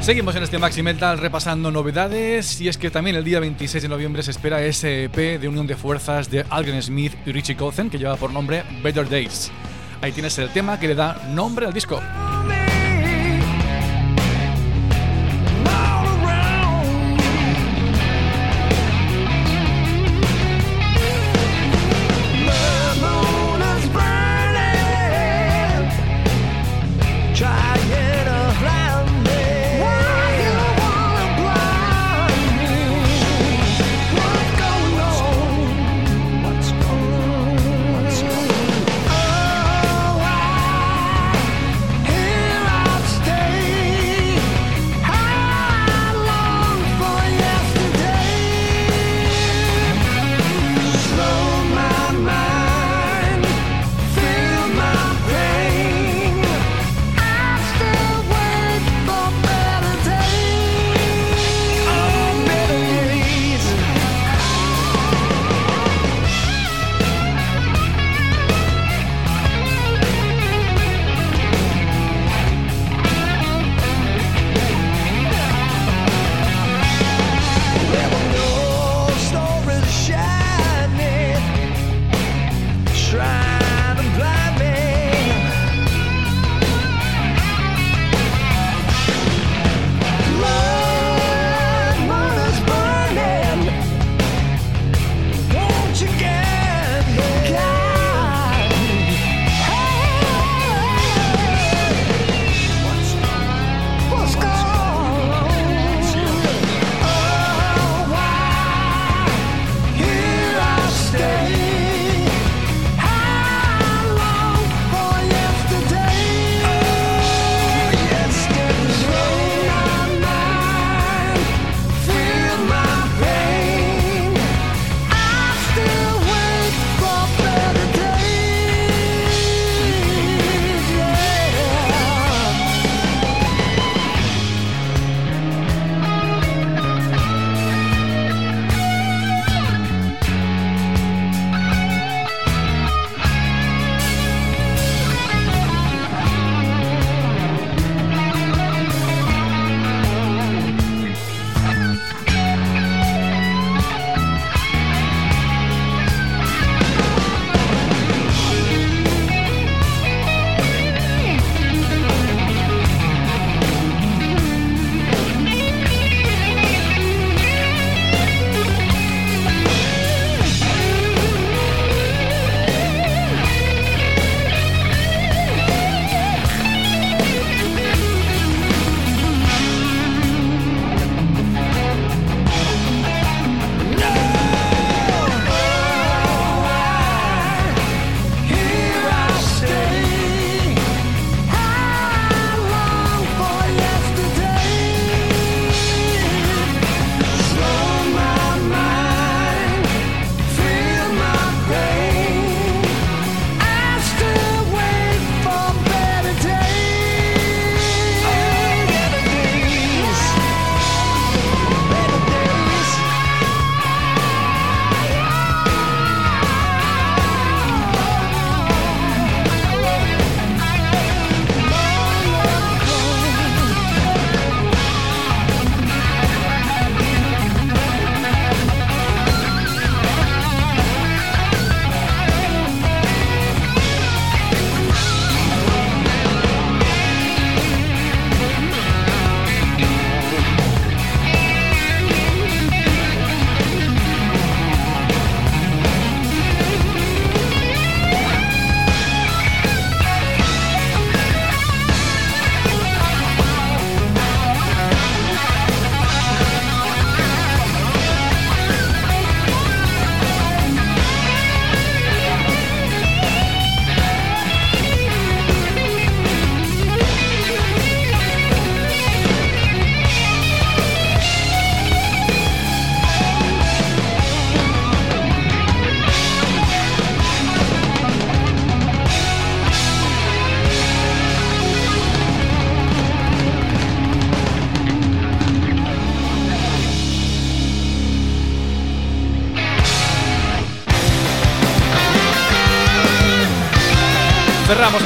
Seguimos 0.05 0.37
en 0.37 0.43
este 0.43 0.59
Maxi 0.59 0.83
Metal 0.83 1.17
repasando 1.17 1.71
novedades 1.71 2.61
y 2.61 2.69
es 2.69 2.77
que 2.77 2.91
también 2.91 3.17
el 3.17 3.25
día 3.25 3.41
26 3.41 3.85
de 3.85 3.89
noviembre 3.89 4.23
se 4.23 4.33
espera 4.33 4.63
ese 4.63 5.05
EP 5.05 5.41
de 5.41 5.49
unión 5.49 5.67
de 5.67 5.77
fuerzas 5.77 6.31
de 6.31 6.45
Algren 6.51 6.83
Smith 6.83 7.15
y 7.25 7.33
Richie 7.33 7.57
Kotzen 7.57 7.89
que 7.89 7.97
lleva 7.97 8.17
por 8.17 8.31
nombre 8.31 8.65
Better 8.83 9.09
Days. 9.09 9.51
Ahí 10.03 10.13
tienes 10.13 10.37
el 10.37 10.51
tema 10.51 10.79
que 10.79 10.89
le 10.89 10.95
da 10.95 11.23
nombre 11.33 11.65
al 11.65 11.73
disco. 11.73 12.03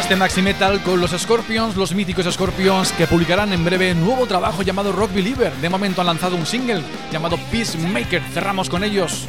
Este 0.09 0.17
Maxi 0.17 0.41
Metal 0.41 0.83
con 0.83 1.03
los 1.03 1.11
Scorpions, 1.11 1.77
los 1.77 1.95
míticos 1.95 2.25
Scorpions 2.33 2.93
que 2.93 3.07
publicarán 3.07 3.53
en 3.53 3.63
breve 3.63 3.95
nuevo 3.95 4.27
trabajo 4.27 4.63
llamado 4.63 4.91
Rock 4.91 5.13
Believer. 5.13 5.53
De 5.57 5.69
momento 5.69 6.01
han 6.01 6.07
lanzado 6.07 6.35
un 6.35 6.47
single 6.47 6.83
llamado 7.13 7.37
Peacemaker. 7.53 8.23
Cerramos 8.33 8.71
con 8.71 8.85
ellos. 8.85 9.27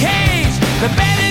Cage. 0.00 1.27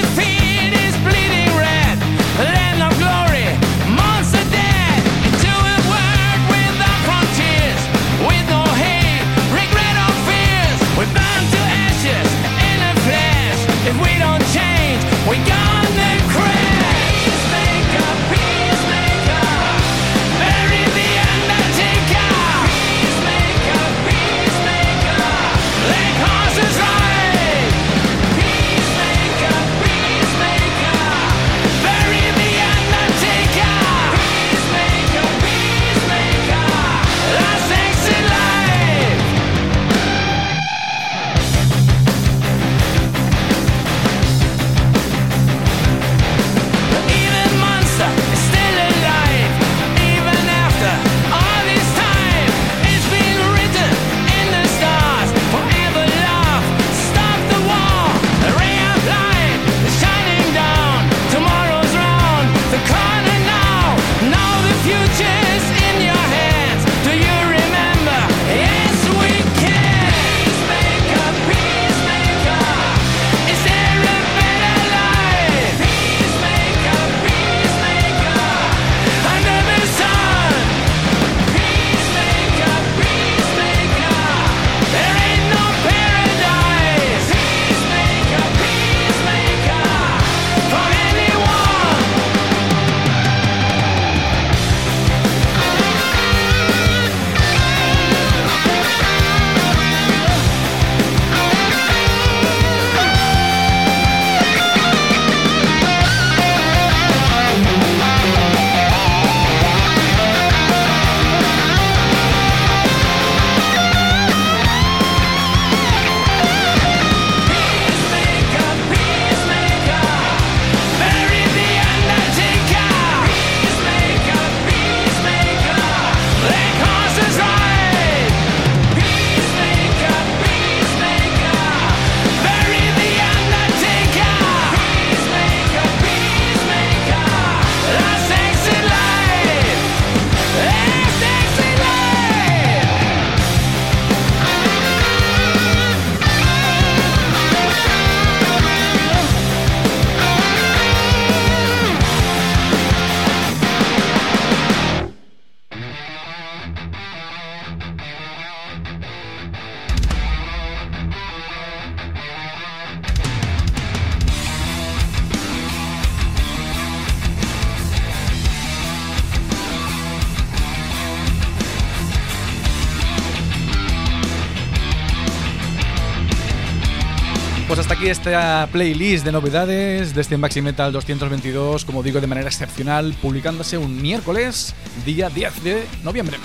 Aquí 177.97 178.09
esta 178.09 178.67
playlist 178.71 179.25
de 179.25 179.31
novedades 179.31 180.13
de 180.13 180.21
este 180.21 180.37
Maxi 180.37 180.61
Metal 180.61 180.91
222, 180.91 181.83
como 181.83 182.03
digo, 182.03 182.21
de 182.21 182.27
manera 182.27 182.47
excepcional, 182.47 183.15
publicándose 183.21 183.77
un 183.77 183.99
miércoles, 184.01 184.75
día 185.05 185.29
10 185.29 185.63
de 185.63 185.87
noviembre. 186.03 186.37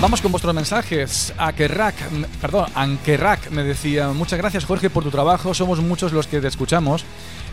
Vamos 0.00 0.20
con 0.20 0.30
vuestros 0.30 0.54
mensajes. 0.54 1.32
Akerrak, 1.38 1.94
perdón, 2.40 2.66
Ankerrak 2.74 3.50
me 3.50 3.62
decía, 3.62 4.08
muchas 4.08 4.38
gracias 4.38 4.64
Jorge 4.64 4.90
por 4.90 5.04
tu 5.04 5.10
trabajo, 5.10 5.54
somos 5.54 5.80
muchos 5.80 6.12
los 6.12 6.26
que 6.26 6.40
te 6.40 6.48
escuchamos 6.48 7.04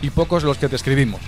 y 0.02 0.10
pocos 0.10 0.42
los 0.42 0.58
que 0.58 0.68
te 0.68 0.76
escribimos. 0.76 1.20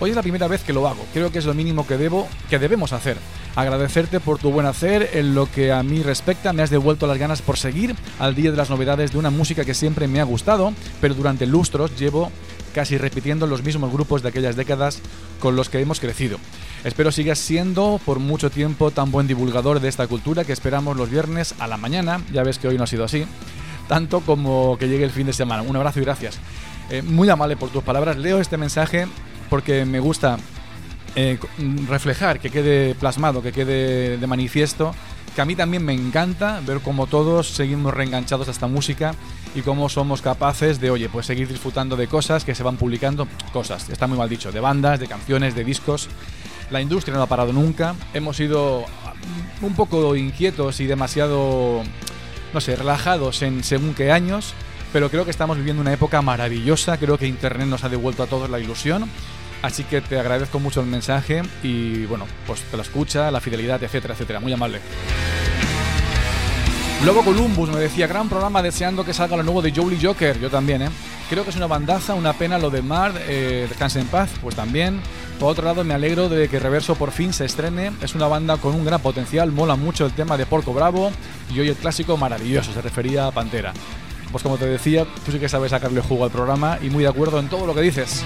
Hoy 0.00 0.10
es 0.10 0.16
la 0.16 0.22
primera 0.22 0.48
vez 0.48 0.62
que 0.64 0.72
lo 0.72 0.88
hago, 0.88 1.06
creo 1.12 1.30
que 1.30 1.38
es 1.38 1.44
lo 1.44 1.54
mínimo 1.54 1.86
que 1.86 1.96
debo, 1.96 2.26
que 2.50 2.58
debemos 2.58 2.92
hacer. 2.92 3.16
Agradecerte 3.54 4.18
por 4.18 4.38
tu 4.38 4.50
buen 4.50 4.66
hacer, 4.66 5.10
en 5.14 5.36
lo 5.36 5.50
que 5.50 5.70
a 5.70 5.84
mí 5.84 6.02
respecta 6.02 6.52
me 6.52 6.62
has 6.62 6.70
devuelto 6.70 7.06
las 7.06 7.18
ganas 7.18 7.42
por 7.42 7.56
seguir 7.56 7.94
al 8.18 8.34
día 8.34 8.50
de 8.50 8.56
las 8.56 8.70
novedades 8.70 9.12
de 9.12 9.18
una 9.18 9.30
música 9.30 9.64
que 9.64 9.72
siempre 9.72 10.08
me 10.08 10.20
ha 10.20 10.24
gustado, 10.24 10.72
pero 11.00 11.14
durante 11.14 11.46
lustros 11.46 11.96
llevo 11.96 12.32
casi 12.74 12.98
repitiendo 12.98 13.46
los 13.46 13.62
mismos 13.62 13.92
grupos 13.92 14.22
de 14.22 14.30
aquellas 14.30 14.56
décadas 14.56 15.00
con 15.38 15.54
los 15.54 15.68
que 15.68 15.80
hemos 15.80 16.00
crecido. 16.00 16.38
Espero 16.82 17.12
sigas 17.12 17.38
siendo 17.38 18.00
por 18.04 18.18
mucho 18.18 18.50
tiempo 18.50 18.90
tan 18.90 19.12
buen 19.12 19.28
divulgador 19.28 19.78
de 19.78 19.88
esta 19.88 20.08
cultura 20.08 20.44
que 20.44 20.52
esperamos 20.52 20.96
los 20.96 21.08
viernes 21.08 21.54
a 21.60 21.68
la 21.68 21.76
mañana, 21.76 22.20
ya 22.32 22.42
ves 22.42 22.58
que 22.58 22.66
hoy 22.66 22.76
no 22.76 22.82
ha 22.82 22.88
sido 22.88 23.04
así, 23.04 23.26
tanto 23.86 24.22
como 24.22 24.76
que 24.76 24.88
llegue 24.88 25.04
el 25.04 25.12
fin 25.12 25.26
de 25.26 25.32
semana. 25.32 25.62
Un 25.62 25.76
abrazo 25.76 26.00
y 26.00 26.04
gracias. 26.04 26.40
Eh, 26.90 27.02
muy 27.02 27.30
amable 27.30 27.56
por 27.56 27.70
tus 27.70 27.84
palabras, 27.84 28.18
leo 28.18 28.40
este 28.40 28.56
mensaje 28.56 29.06
porque 29.48 29.84
me 29.84 30.00
gusta 30.00 30.38
eh, 31.16 31.38
reflejar, 31.88 32.40
que 32.40 32.50
quede 32.50 32.94
plasmado, 32.96 33.40
que 33.40 33.52
quede 33.52 34.18
de 34.18 34.26
manifiesto, 34.26 34.94
que 35.34 35.40
a 35.40 35.44
mí 35.44 35.54
también 35.54 35.84
me 35.84 35.92
encanta 35.92 36.60
ver 36.64 36.80
cómo 36.80 37.06
todos 37.06 37.48
seguimos 37.48 37.94
reenganchados 37.94 38.48
a 38.48 38.50
esta 38.50 38.66
música 38.66 39.14
y 39.54 39.62
cómo 39.62 39.88
somos 39.88 40.22
capaces 40.22 40.80
de, 40.80 40.90
oye, 40.90 41.08
pues 41.08 41.26
seguir 41.26 41.48
disfrutando 41.48 41.96
de 41.96 42.06
cosas 42.08 42.44
que 42.44 42.54
se 42.54 42.62
van 42.62 42.76
publicando, 42.76 43.28
cosas, 43.52 43.88
está 43.90 44.06
muy 44.06 44.18
mal 44.18 44.28
dicho, 44.28 44.52
de 44.52 44.60
bandas, 44.60 44.98
de 44.98 45.06
canciones, 45.06 45.54
de 45.54 45.64
discos. 45.64 46.08
La 46.70 46.80
industria 46.80 47.16
no 47.16 47.22
ha 47.22 47.26
parado 47.26 47.52
nunca, 47.52 47.94
hemos 48.12 48.36
sido 48.36 48.84
mm, 49.60 49.64
un 49.64 49.74
poco 49.74 50.16
inquietos 50.16 50.80
y 50.80 50.86
demasiado, 50.86 51.82
no 52.52 52.60
sé, 52.60 52.74
relajados 52.76 53.42
en 53.42 53.62
según 53.62 53.94
qué 53.94 54.10
años, 54.10 54.54
pero 54.92 55.10
creo 55.10 55.24
que 55.24 55.30
estamos 55.30 55.56
viviendo 55.56 55.82
una 55.82 55.92
época 55.92 56.22
maravillosa, 56.22 56.96
creo 56.96 57.18
que 57.18 57.26
Internet 57.26 57.68
nos 57.68 57.84
ha 57.84 57.88
devuelto 57.88 58.22
a 58.22 58.26
todos 58.26 58.50
la 58.50 58.60
ilusión 58.60 59.08
Así 59.64 59.82
que 59.84 60.02
te 60.02 60.20
agradezco 60.20 60.60
mucho 60.60 60.82
el 60.82 60.86
mensaje 60.86 61.40
y 61.62 62.04
bueno, 62.04 62.26
pues 62.46 62.60
te 62.64 62.76
la 62.76 62.82
escucha, 62.82 63.30
la 63.30 63.40
fidelidad, 63.40 63.82
etcétera, 63.82 64.12
etcétera. 64.12 64.38
Muy 64.38 64.52
amable. 64.52 64.78
Luego 67.02 67.24
Columbus 67.24 67.70
me 67.70 67.80
decía, 67.80 68.06
gran 68.06 68.28
programa 68.28 68.62
deseando 68.62 69.06
que 69.06 69.14
salga 69.14 69.38
lo 69.38 69.42
nuevo 69.42 69.62
de 69.62 69.72
Jolly 69.72 69.98
Joker. 70.00 70.38
Yo 70.38 70.50
también, 70.50 70.82
¿eh? 70.82 70.90
Creo 71.30 71.44
que 71.44 71.50
es 71.50 71.56
una 71.56 71.66
bandaza, 71.66 72.12
una 72.12 72.34
pena 72.34 72.58
lo 72.58 72.68
de 72.68 72.82
Mar, 72.82 73.14
eh, 73.26 73.64
Descanse 73.66 74.00
en 74.00 74.06
paz, 74.06 74.28
pues 74.42 74.54
también. 74.54 75.00
Por 75.40 75.52
otro 75.52 75.64
lado, 75.64 75.82
me 75.82 75.94
alegro 75.94 76.28
de 76.28 76.46
que 76.50 76.58
Reverso 76.58 76.94
por 76.96 77.10
fin 77.10 77.32
se 77.32 77.46
estrene. 77.46 77.90
Es 78.02 78.14
una 78.14 78.26
banda 78.26 78.58
con 78.58 78.74
un 78.74 78.84
gran 78.84 79.00
potencial, 79.00 79.50
mola 79.50 79.76
mucho 79.76 80.04
el 80.04 80.12
tema 80.12 80.36
de 80.36 80.44
Porco 80.44 80.74
Bravo 80.74 81.10
y 81.54 81.60
hoy 81.60 81.70
el 81.70 81.76
clásico 81.76 82.18
maravilloso, 82.18 82.70
se 82.74 82.82
refería 82.82 83.28
a 83.28 83.30
Pantera. 83.30 83.72
Pues 84.30 84.42
como 84.42 84.58
te 84.58 84.66
decía, 84.66 85.06
tú 85.24 85.32
sí 85.32 85.38
que 85.38 85.48
sabes 85.48 85.70
sacarle 85.70 86.02
jugo 86.02 86.24
al 86.24 86.30
programa 86.30 86.78
y 86.82 86.90
muy 86.90 87.04
de 87.04 87.08
acuerdo 87.08 87.38
en 87.38 87.48
todo 87.48 87.66
lo 87.66 87.74
que 87.74 87.80
dices. 87.80 88.22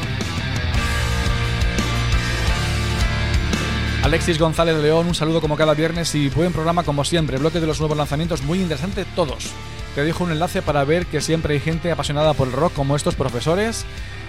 Alexis 4.09 4.39
González 4.39 4.75
León, 4.79 5.07
un 5.07 5.15
saludo 5.15 5.43
como 5.43 5.55
cada 5.55 5.75
viernes 5.75 6.15
y 6.15 6.31
buen 6.31 6.51
programa 6.51 6.83
como 6.83 7.05
siempre. 7.05 7.37
Bloque 7.37 7.61
de 7.61 7.67
los 7.67 7.79
nuevos 7.79 7.95
lanzamientos 7.95 8.41
muy 8.41 8.59
interesante 8.59 9.05
todos. 9.15 9.51
Te 9.95 10.03
dejo 10.03 10.25
un 10.25 10.33
enlace 10.33 10.63
para 10.63 10.83
ver 10.85 11.05
que 11.05 11.21
siempre 11.21 11.53
hay 11.53 11.61
gente 11.61 11.93
apasionada 11.93 12.33
por 12.33 12.49
el 12.49 12.55
rock 12.55 12.73
como 12.73 12.97
estos 12.97 13.17
profesores. 13.17 13.85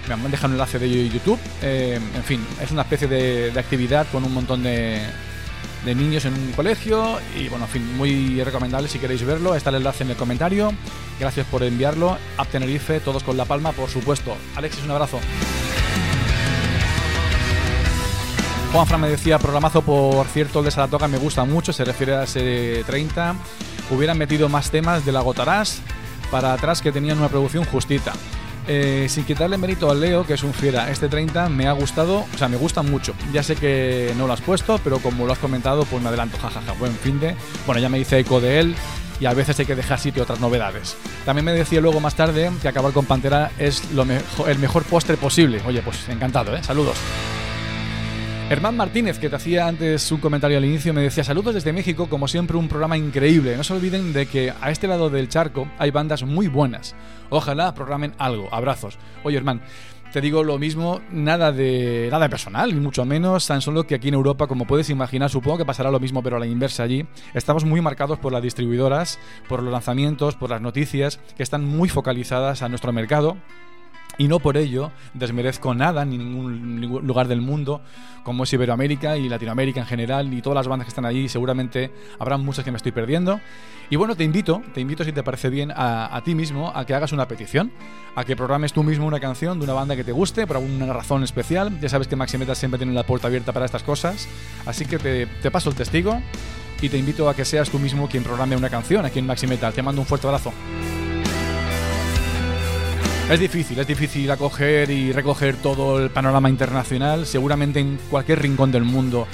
Me 0.06 0.12
han 0.12 0.30
dejado 0.30 0.48
un 0.48 0.52
enlace 0.52 0.78
de 0.78 1.08
YouTube. 1.08 1.38
Eh, 1.62 1.98
en 2.14 2.24
fin, 2.24 2.46
es 2.62 2.70
una 2.72 2.82
especie 2.82 3.08
de, 3.08 3.58
actividad 3.58 4.06
con 4.12 4.22
un 4.22 4.34
montón 4.34 4.62
de, 4.62 5.00
niños 5.86 6.26
en 6.26 6.34
un 6.34 6.52
colegio 6.52 7.18
y 7.34 7.48
bueno, 7.48 7.64
en 7.64 7.70
fin, 7.70 7.96
muy 7.96 8.44
recomendable 8.44 8.86
si 8.86 8.98
queréis 8.98 9.24
verlo. 9.24 9.54
Está 9.54 9.70
el 9.70 9.76
enlace 9.76 10.04
en 10.04 10.10
el 10.10 10.16
comentario. 10.16 10.74
Gracias 11.18 11.46
por 11.46 11.62
enviarlo. 11.62 12.18
App 12.36 12.48
Tenerife, 12.48 13.00
todos 13.00 13.22
con 13.22 13.38
la 13.38 13.46
palma, 13.46 13.72
por 13.72 13.88
supuesto. 13.88 14.36
Alexis, 14.56 14.84
un 14.84 14.90
abrazo. 14.90 15.20
Juan 18.72 18.86
Fran 18.86 19.00
me 19.00 19.08
decía, 19.08 19.38
programazo 19.38 19.82
por 19.82 20.26
cierto, 20.28 20.60
el 20.60 20.66
de 20.66 20.70
Saratoga 20.70 21.08
me 21.08 21.18
gusta 21.18 21.44
mucho, 21.44 21.72
se 21.72 21.84
refiere 21.84 22.14
a 22.14 22.22
ese 22.22 22.84
30. 22.86 23.34
Hubieran 23.90 24.16
metido 24.16 24.48
más 24.48 24.70
temas 24.70 25.04
de 25.04 25.10
la 25.10 25.20
para 26.30 26.52
atrás 26.52 26.80
que 26.80 26.92
tenían 26.92 27.18
una 27.18 27.28
producción 27.28 27.64
justita. 27.64 28.12
Eh, 28.68 29.06
sin 29.08 29.24
quitarle 29.24 29.58
mérito 29.58 29.90
al 29.90 30.00
Leo, 30.00 30.24
que 30.24 30.34
es 30.34 30.44
un 30.44 30.54
fiera, 30.54 30.88
este 30.90 31.08
30 31.08 31.48
me 31.48 31.66
ha 31.66 31.72
gustado, 31.72 32.24
o 32.32 32.38
sea, 32.38 32.46
me 32.46 32.56
gusta 32.56 32.82
mucho. 32.82 33.14
Ya 33.32 33.42
sé 33.42 33.56
que 33.56 34.14
no 34.16 34.28
lo 34.28 34.32
has 34.34 34.40
puesto, 34.40 34.78
pero 34.84 34.98
como 35.00 35.26
lo 35.26 35.32
has 35.32 35.38
comentado, 35.40 35.82
pues 35.84 36.00
me 36.00 36.08
adelanto, 36.08 36.38
jajaja, 36.38 36.72
buen 36.74 36.92
fin 36.92 37.18
de. 37.18 37.34
Bueno, 37.66 37.80
ya 37.80 37.88
me 37.88 37.98
hice 37.98 38.20
eco 38.20 38.40
de 38.40 38.60
él 38.60 38.76
y 39.18 39.26
a 39.26 39.34
veces 39.34 39.58
hay 39.58 39.66
que 39.66 39.74
dejar 39.74 39.98
sitio 39.98 40.22
a 40.22 40.24
otras 40.24 40.38
novedades. 40.38 40.96
También 41.24 41.44
me 41.44 41.52
decía 41.52 41.80
luego 41.80 41.98
más 41.98 42.14
tarde 42.14 42.52
que 42.62 42.68
acabar 42.68 42.92
con 42.92 43.06
Pantera 43.06 43.50
es 43.58 43.90
lo 43.92 44.04
mejo- 44.04 44.46
el 44.46 44.60
mejor 44.60 44.84
postre 44.84 45.16
posible. 45.16 45.60
Oye, 45.66 45.82
pues 45.82 46.08
encantado, 46.08 46.54
¿eh? 46.54 46.62
Saludos. 46.62 46.96
Herman 48.50 48.76
Martínez, 48.76 49.20
que 49.20 49.30
te 49.30 49.36
hacía 49.36 49.68
antes 49.68 50.10
un 50.10 50.18
comentario 50.18 50.58
al 50.58 50.64
inicio, 50.64 50.92
me 50.92 51.02
decía 51.02 51.22
saludos 51.22 51.54
desde 51.54 51.72
México, 51.72 52.08
como 52.08 52.26
siempre 52.26 52.56
un 52.56 52.66
programa 52.66 52.96
increíble. 52.96 53.56
No 53.56 53.62
se 53.62 53.74
olviden 53.74 54.12
de 54.12 54.26
que 54.26 54.52
a 54.60 54.72
este 54.72 54.88
lado 54.88 55.08
del 55.08 55.28
charco 55.28 55.68
hay 55.78 55.92
bandas 55.92 56.24
muy 56.24 56.48
buenas. 56.48 56.96
Ojalá 57.28 57.72
programen 57.74 58.12
algo. 58.18 58.48
Abrazos. 58.52 58.98
Oye, 59.22 59.36
Herman, 59.36 59.62
te 60.12 60.20
digo 60.20 60.42
lo 60.42 60.58
mismo, 60.58 61.00
nada 61.12 61.52
de 61.52 62.08
nada 62.10 62.28
personal, 62.28 62.74
ni 62.74 62.80
mucho 62.80 63.04
menos, 63.04 63.46
tan 63.46 63.60
solo 63.60 63.86
que 63.86 63.94
aquí 63.94 64.08
en 64.08 64.14
Europa, 64.14 64.48
como 64.48 64.66
puedes 64.66 64.90
imaginar, 64.90 65.30
supongo 65.30 65.58
que 65.58 65.64
pasará 65.64 65.92
lo 65.92 66.00
mismo, 66.00 66.20
pero 66.20 66.36
a 66.36 66.40
la 66.40 66.46
inversa 66.46 66.82
allí, 66.82 67.06
estamos 67.34 67.64
muy 67.64 67.80
marcados 67.80 68.18
por 68.18 68.32
las 68.32 68.42
distribuidoras, 68.42 69.20
por 69.48 69.62
los 69.62 69.72
lanzamientos, 69.72 70.34
por 70.34 70.50
las 70.50 70.60
noticias, 70.60 71.20
que 71.36 71.44
están 71.44 71.64
muy 71.64 71.88
focalizadas 71.88 72.62
a 72.62 72.68
nuestro 72.68 72.92
mercado. 72.92 73.36
Y 74.18 74.28
no 74.28 74.38
por 74.38 74.56
ello 74.56 74.92
desmerezco 75.14 75.74
nada 75.74 76.04
ni 76.04 76.18
ningún 76.18 76.80
lugar 77.06 77.26
del 77.28 77.40
mundo, 77.40 77.80
como 78.22 78.44
es 78.44 78.52
Iberoamérica 78.52 79.16
y 79.16 79.28
Latinoamérica 79.28 79.80
en 79.80 79.86
general, 79.86 80.32
y 80.32 80.42
todas 80.42 80.56
las 80.56 80.68
bandas 80.68 80.86
que 80.86 80.90
están 80.90 81.06
allí, 81.06 81.28
seguramente 81.28 81.90
habrán 82.18 82.44
muchas 82.44 82.64
que 82.64 82.70
me 82.70 82.76
estoy 82.76 82.92
perdiendo. 82.92 83.40
Y 83.88 83.96
bueno, 83.96 84.14
te 84.14 84.22
invito, 84.22 84.62
te 84.72 84.80
invito 84.80 85.02
si 85.04 85.12
te 85.12 85.22
parece 85.22 85.50
bien 85.50 85.72
a, 85.72 86.14
a 86.14 86.22
ti 86.22 86.34
mismo 86.34 86.70
a 86.74 86.84
que 86.84 86.94
hagas 86.94 87.12
una 87.12 87.26
petición, 87.26 87.72
a 88.14 88.24
que 88.24 88.36
programes 88.36 88.72
tú 88.72 88.84
mismo 88.84 89.06
una 89.06 89.18
canción 89.18 89.58
de 89.58 89.64
una 89.64 89.72
banda 89.72 89.96
que 89.96 90.04
te 90.04 90.12
guste 90.12 90.46
por 90.46 90.58
alguna 90.58 90.92
razón 90.92 91.24
especial. 91.24 91.80
Ya 91.80 91.88
sabes 91.88 92.06
que 92.06 92.14
Maximeta 92.14 92.54
siempre 92.54 92.78
tiene 92.78 92.92
la 92.92 93.04
puerta 93.04 93.26
abierta 93.26 93.52
para 93.52 93.66
estas 93.66 93.82
cosas, 93.82 94.28
así 94.64 94.84
que 94.84 94.98
te, 94.98 95.26
te 95.26 95.50
paso 95.50 95.70
el 95.70 95.76
testigo 95.76 96.20
y 96.80 96.88
te 96.88 96.98
invito 96.98 97.28
a 97.28 97.34
que 97.34 97.44
seas 97.44 97.68
tú 97.68 97.78
mismo 97.78 98.08
quien 98.08 98.22
programe 98.22 98.56
una 98.56 98.70
canción 98.70 99.04
aquí 99.04 99.18
en 99.18 99.26
Maximeta. 99.26 99.72
Te 99.72 99.82
mando 99.82 100.02
un 100.02 100.06
fuerte 100.06 100.26
abrazo. 100.26 100.52
Es 103.30 103.38
difícil, 103.38 103.78
es 103.78 103.86
difícil 103.86 104.28
acoger 104.28 104.90
y 104.90 105.12
recoger 105.12 105.54
todo 105.54 106.02
el 106.02 106.10
panorama 106.10 106.50
internacional. 106.50 107.26
Seguramente 107.26 107.78
en 107.78 107.96
cualquier 108.10 108.42
rincón 108.42 108.72
del 108.72 108.82
mundo, 108.82 109.28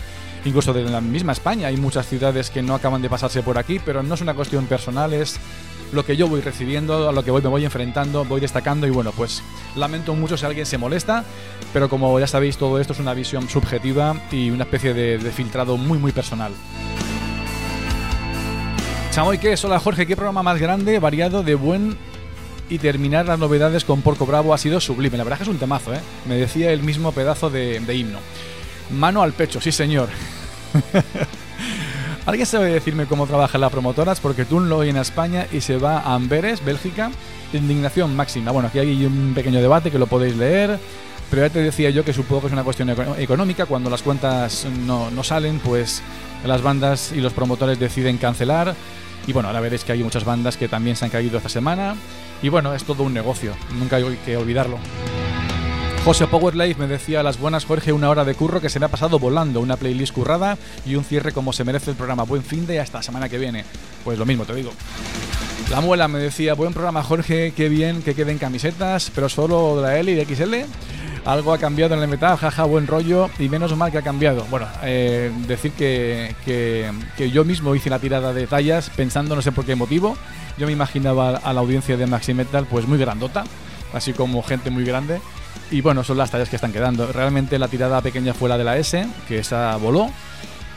incluso 0.45 0.75
de 0.75 0.85
la 0.85 1.01
misma 1.01 1.33
España, 1.33 1.69
hay 1.69 1.79
muchas 1.79 2.07
ciudades 2.07 2.51
que 2.51 2.63
no 2.63 2.75
acaban 2.75 3.01
de 3.01 3.09
pasarse 3.09 3.43
por 3.43 3.57
aquí, 3.57 3.81
pero 3.83 4.03
no 4.03 4.15
es 4.15 4.21
una 4.21 4.35
cuestión 4.35 4.67
personal, 4.67 5.15
es 5.15 5.41
lo 5.95 6.05
que 6.05 6.15
yo 6.15 6.29
voy 6.29 6.43
recibiendo, 6.43 7.09
a 7.09 7.13
lo 7.13 7.25
que 7.25 7.33
me 7.33 7.41
voy 7.41 7.65
enfrentando, 7.65 8.27
voy 8.27 8.43
destacando 8.43 8.87
y 8.87 8.91
bueno, 8.91 9.13
pues 9.13 9.43
lamento 9.77 10.15
mucho 10.15 10.37
si 10.37 10.45
alguien 10.45 10.67
se 10.67 10.77
molesta, 10.77 11.25
pero 11.73 11.89
como 11.89 12.21
ya 12.21 12.27
sabéis, 12.27 12.59
todo 12.59 12.79
esto 12.79 12.93
es 12.93 12.99
una 12.99 13.15
visión 13.15 13.49
subjetiva 13.49 14.15
y 14.31 14.51
una 14.51 14.65
especie 14.65 14.93
de, 14.93 15.17
de 15.17 15.31
filtrado 15.31 15.79
muy, 15.79 15.97
muy 15.97 16.13
personal. 16.13 16.53
Chamoy, 19.11 19.39
¿qué 19.39 19.55
es? 19.55 19.65
Hola 19.65 19.81
Jorge, 19.81 20.07
¿qué 20.07 20.17
programa 20.17 20.43
más 20.43 20.61
grande, 20.61 20.99
variado, 20.99 21.43
de 21.43 21.55
buen 21.55 21.97
y 22.69 22.79
terminar 22.79 23.27
las 23.27 23.39
novedades 23.39 23.85
con 23.85 24.03
Porco 24.03 24.27
Bravo 24.27 24.53
ha 24.55 24.59
sido 24.59 24.81
sublime. 24.81 25.17
La 25.17 25.25
verdad 25.25 25.37
es 25.41 25.45
que 25.45 25.51
es 25.51 25.55
un 25.55 25.61
temazo, 25.61 25.95
¿eh? 25.95 26.01
Me 26.27 26.37
decía 26.37 26.73
el 26.73 26.83
mismo 26.83 27.13
pedazo 27.13 27.49
de, 27.51 27.81
de 27.81 27.95
himno. 27.95 28.19
Mano 28.91 29.23
al 29.23 29.33
pecho, 29.33 29.61
sí 29.61 29.71
señor. 29.73 30.09
¿Alguien 32.27 32.47
sabe 32.47 32.71
decirme 32.73 33.07
cómo 33.07 33.27
trabajan 33.27 33.61
las 33.61 33.71
promotoras? 33.71 34.19
Porque 34.19 34.45
Tun 34.45 34.69
lo 34.69 34.83
en 34.83 34.97
España 34.97 35.47
y 35.53 35.61
se 35.61 35.79
va 35.79 35.99
a 36.01 36.15
Amberes, 36.15 36.65
Bélgica. 36.65 37.11
Indignación 37.53 38.17
máxima. 38.17 38.51
Bueno, 38.51 38.69
aquí 38.69 38.81
hay 38.81 39.05
un 39.07 39.33
pequeño 39.35 39.61
debate 39.61 39.93
que 39.93 39.99
lo 39.99 40.09
podéis 40.09 40.37
leer. 40.37 40.79
Pero 41.31 41.43
ya 41.47 41.53
te 41.53 41.61
decía 41.61 41.91
yo 41.91 42.05
que 42.05 42.13
supongo 42.13 42.43
que 42.43 42.47
es 42.49 42.53
una 42.53 42.65
cuestión 42.65 42.91
eco- 42.91 43.17
económica. 43.17 43.67
Cuando 43.67 43.91
las 43.91 44.03
cuentas 44.03 44.67
no, 44.87 45.11
no 45.11 45.23
salen, 45.23 45.61
pues 45.61 46.03
las 46.45 46.63
bandas 46.63 47.13
y 47.13 47.21
los 47.21 47.33
promotores 47.33 47.79
deciden 47.79 48.19
cancelar. 48.19 48.75
Y 49.27 49.33
bueno, 49.33 49.49
ahora 49.49 49.61
veréis 49.61 49.85
que 49.85 49.93
hay 49.93 50.03
muchas 50.03 50.25
bandas 50.25 50.57
que 50.57 50.69
también 50.69 50.97
se 50.97 51.05
han 51.05 51.11
caído 51.11 51.37
esta 51.39 51.49
semana. 51.49 51.97
Y 52.43 52.49
bueno, 52.49 52.75
es 52.75 52.85
todo 52.85 53.03
un 53.03 53.15
negocio, 53.15 53.55
nunca 53.79 53.97
hay 53.97 54.19
que 54.25 54.37
olvidarlo. 54.37 54.79
José 56.07 56.29
Powerlife 56.29 56.79
me 56.79 56.87
decía 56.87 57.25
las 57.25 57.37
buenas 57.37 57.65
Jorge, 57.65 57.93
una 57.93 58.09
hora 58.09 58.25
de 58.25 58.37
curro 58.37 58.61
que 58.61 58.69
se 58.69 58.79
me 58.79 58.87
ha 58.87 58.89
pasado 58.89 59.19
volando, 59.19 59.61
una 59.61 59.77
playlist 59.77 60.15
currada 60.15 60.57
y 60.85 60.95
un 60.95 61.03
cierre 61.03 61.33
como 61.33 61.53
se 61.53 61.65
merece 61.65 61.91
el 61.91 61.97
programa. 61.97 62.23
Buen 62.23 62.45
fin 62.45 62.65
de 62.65 62.79
hasta 62.79 62.99
la 62.99 63.03
semana 63.03 63.29
que 63.29 63.39
viene. 63.39 63.65
Pues 64.05 64.17
lo 64.17 64.25
mismo 64.25 64.45
te 64.45 64.55
digo. 64.55 64.71
La 65.69 65.81
muela 65.81 66.07
me 66.07 66.21
decía, 66.21 66.55
buen 66.55 66.73
programa 66.73 67.03
Jorge, 67.03 67.53
qué 67.57 67.69
bien 67.69 68.03
que 68.03 68.15
queden 68.15 68.39
camisetas, 68.39 69.11
pero 69.13 69.29
solo 69.29 69.75
de 69.75 69.83
la 69.83 69.99
L 69.99 70.13
y 70.13 70.15
de 70.15 70.25
XL. 70.25 70.55
Algo 71.27 71.53
ha 71.53 71.59
cambiado 71.59 71.95
en 71.97 72.03
el 72.03 72.09
metal, 72.09 72.37
jaja, 72.37 72.63
buen 72.65 72.87
rollo, 72.87 73.29
y 73.41 73.49
menos 73.49 73.77
mal 73.77 73.91
que 73.91 73.99
ha 73.99 74.03
cambiado. 74.03 74.45
Bueno, 74.49 74.69
eh, 74.85 75.33
decir 75.49 75.73
que, 75.73 76.37
que- 76.45 77.31
yo 77.33 77.45
mismo 77.45 77.75
hice 77.75 77.91
la 77.91 77.99
tirada 77.99 78.33
de 78.33 78.47
tallas 78.47 78.91
pensando 78.95 79.35
no 79.35 79.43
sé 79.43 79.51
por 79.51 79.65
qué 79.65 79.75
motivo. 79.75 80.17
Yo 80.57 80.67
me 80.67 80.73
imaginaba 80.73 81.31
a 81.37 81.53
la 81.53 81.61
audiencia 81.61 81.97
de 81.97 82.07
Maxi 82.07 82.33
Metal 82.33 82.65
pues 82.71 82.87
muy 82.87 82.97
grandota, 82.97 83.43
así 83.93 84.13
como 84.13 84.41
gente 84.45 84.71
muy 84.71 84.85
grande. 84.85 85.21
Y 85.73 85.81
bueno, 85.81 86.05
son 86.05 86.17
las 86.17 86.31
tallas 86.31 86.49
que 86.49 86.57
están 86.57 86.73
quedando. 86.73 87.13
Realmente 87.13 87.59
la 87.59 87.67
tirada 87.67 88.01
pequeña 88.03 88.33
fue 88.33 88.49
la 88.49 88.57
de 88.57 88.63
la 88.65 88.77
S, 88.79 89.05
que 89.27 89.41
esa 89.41 89.75
voló. 89.79 90.09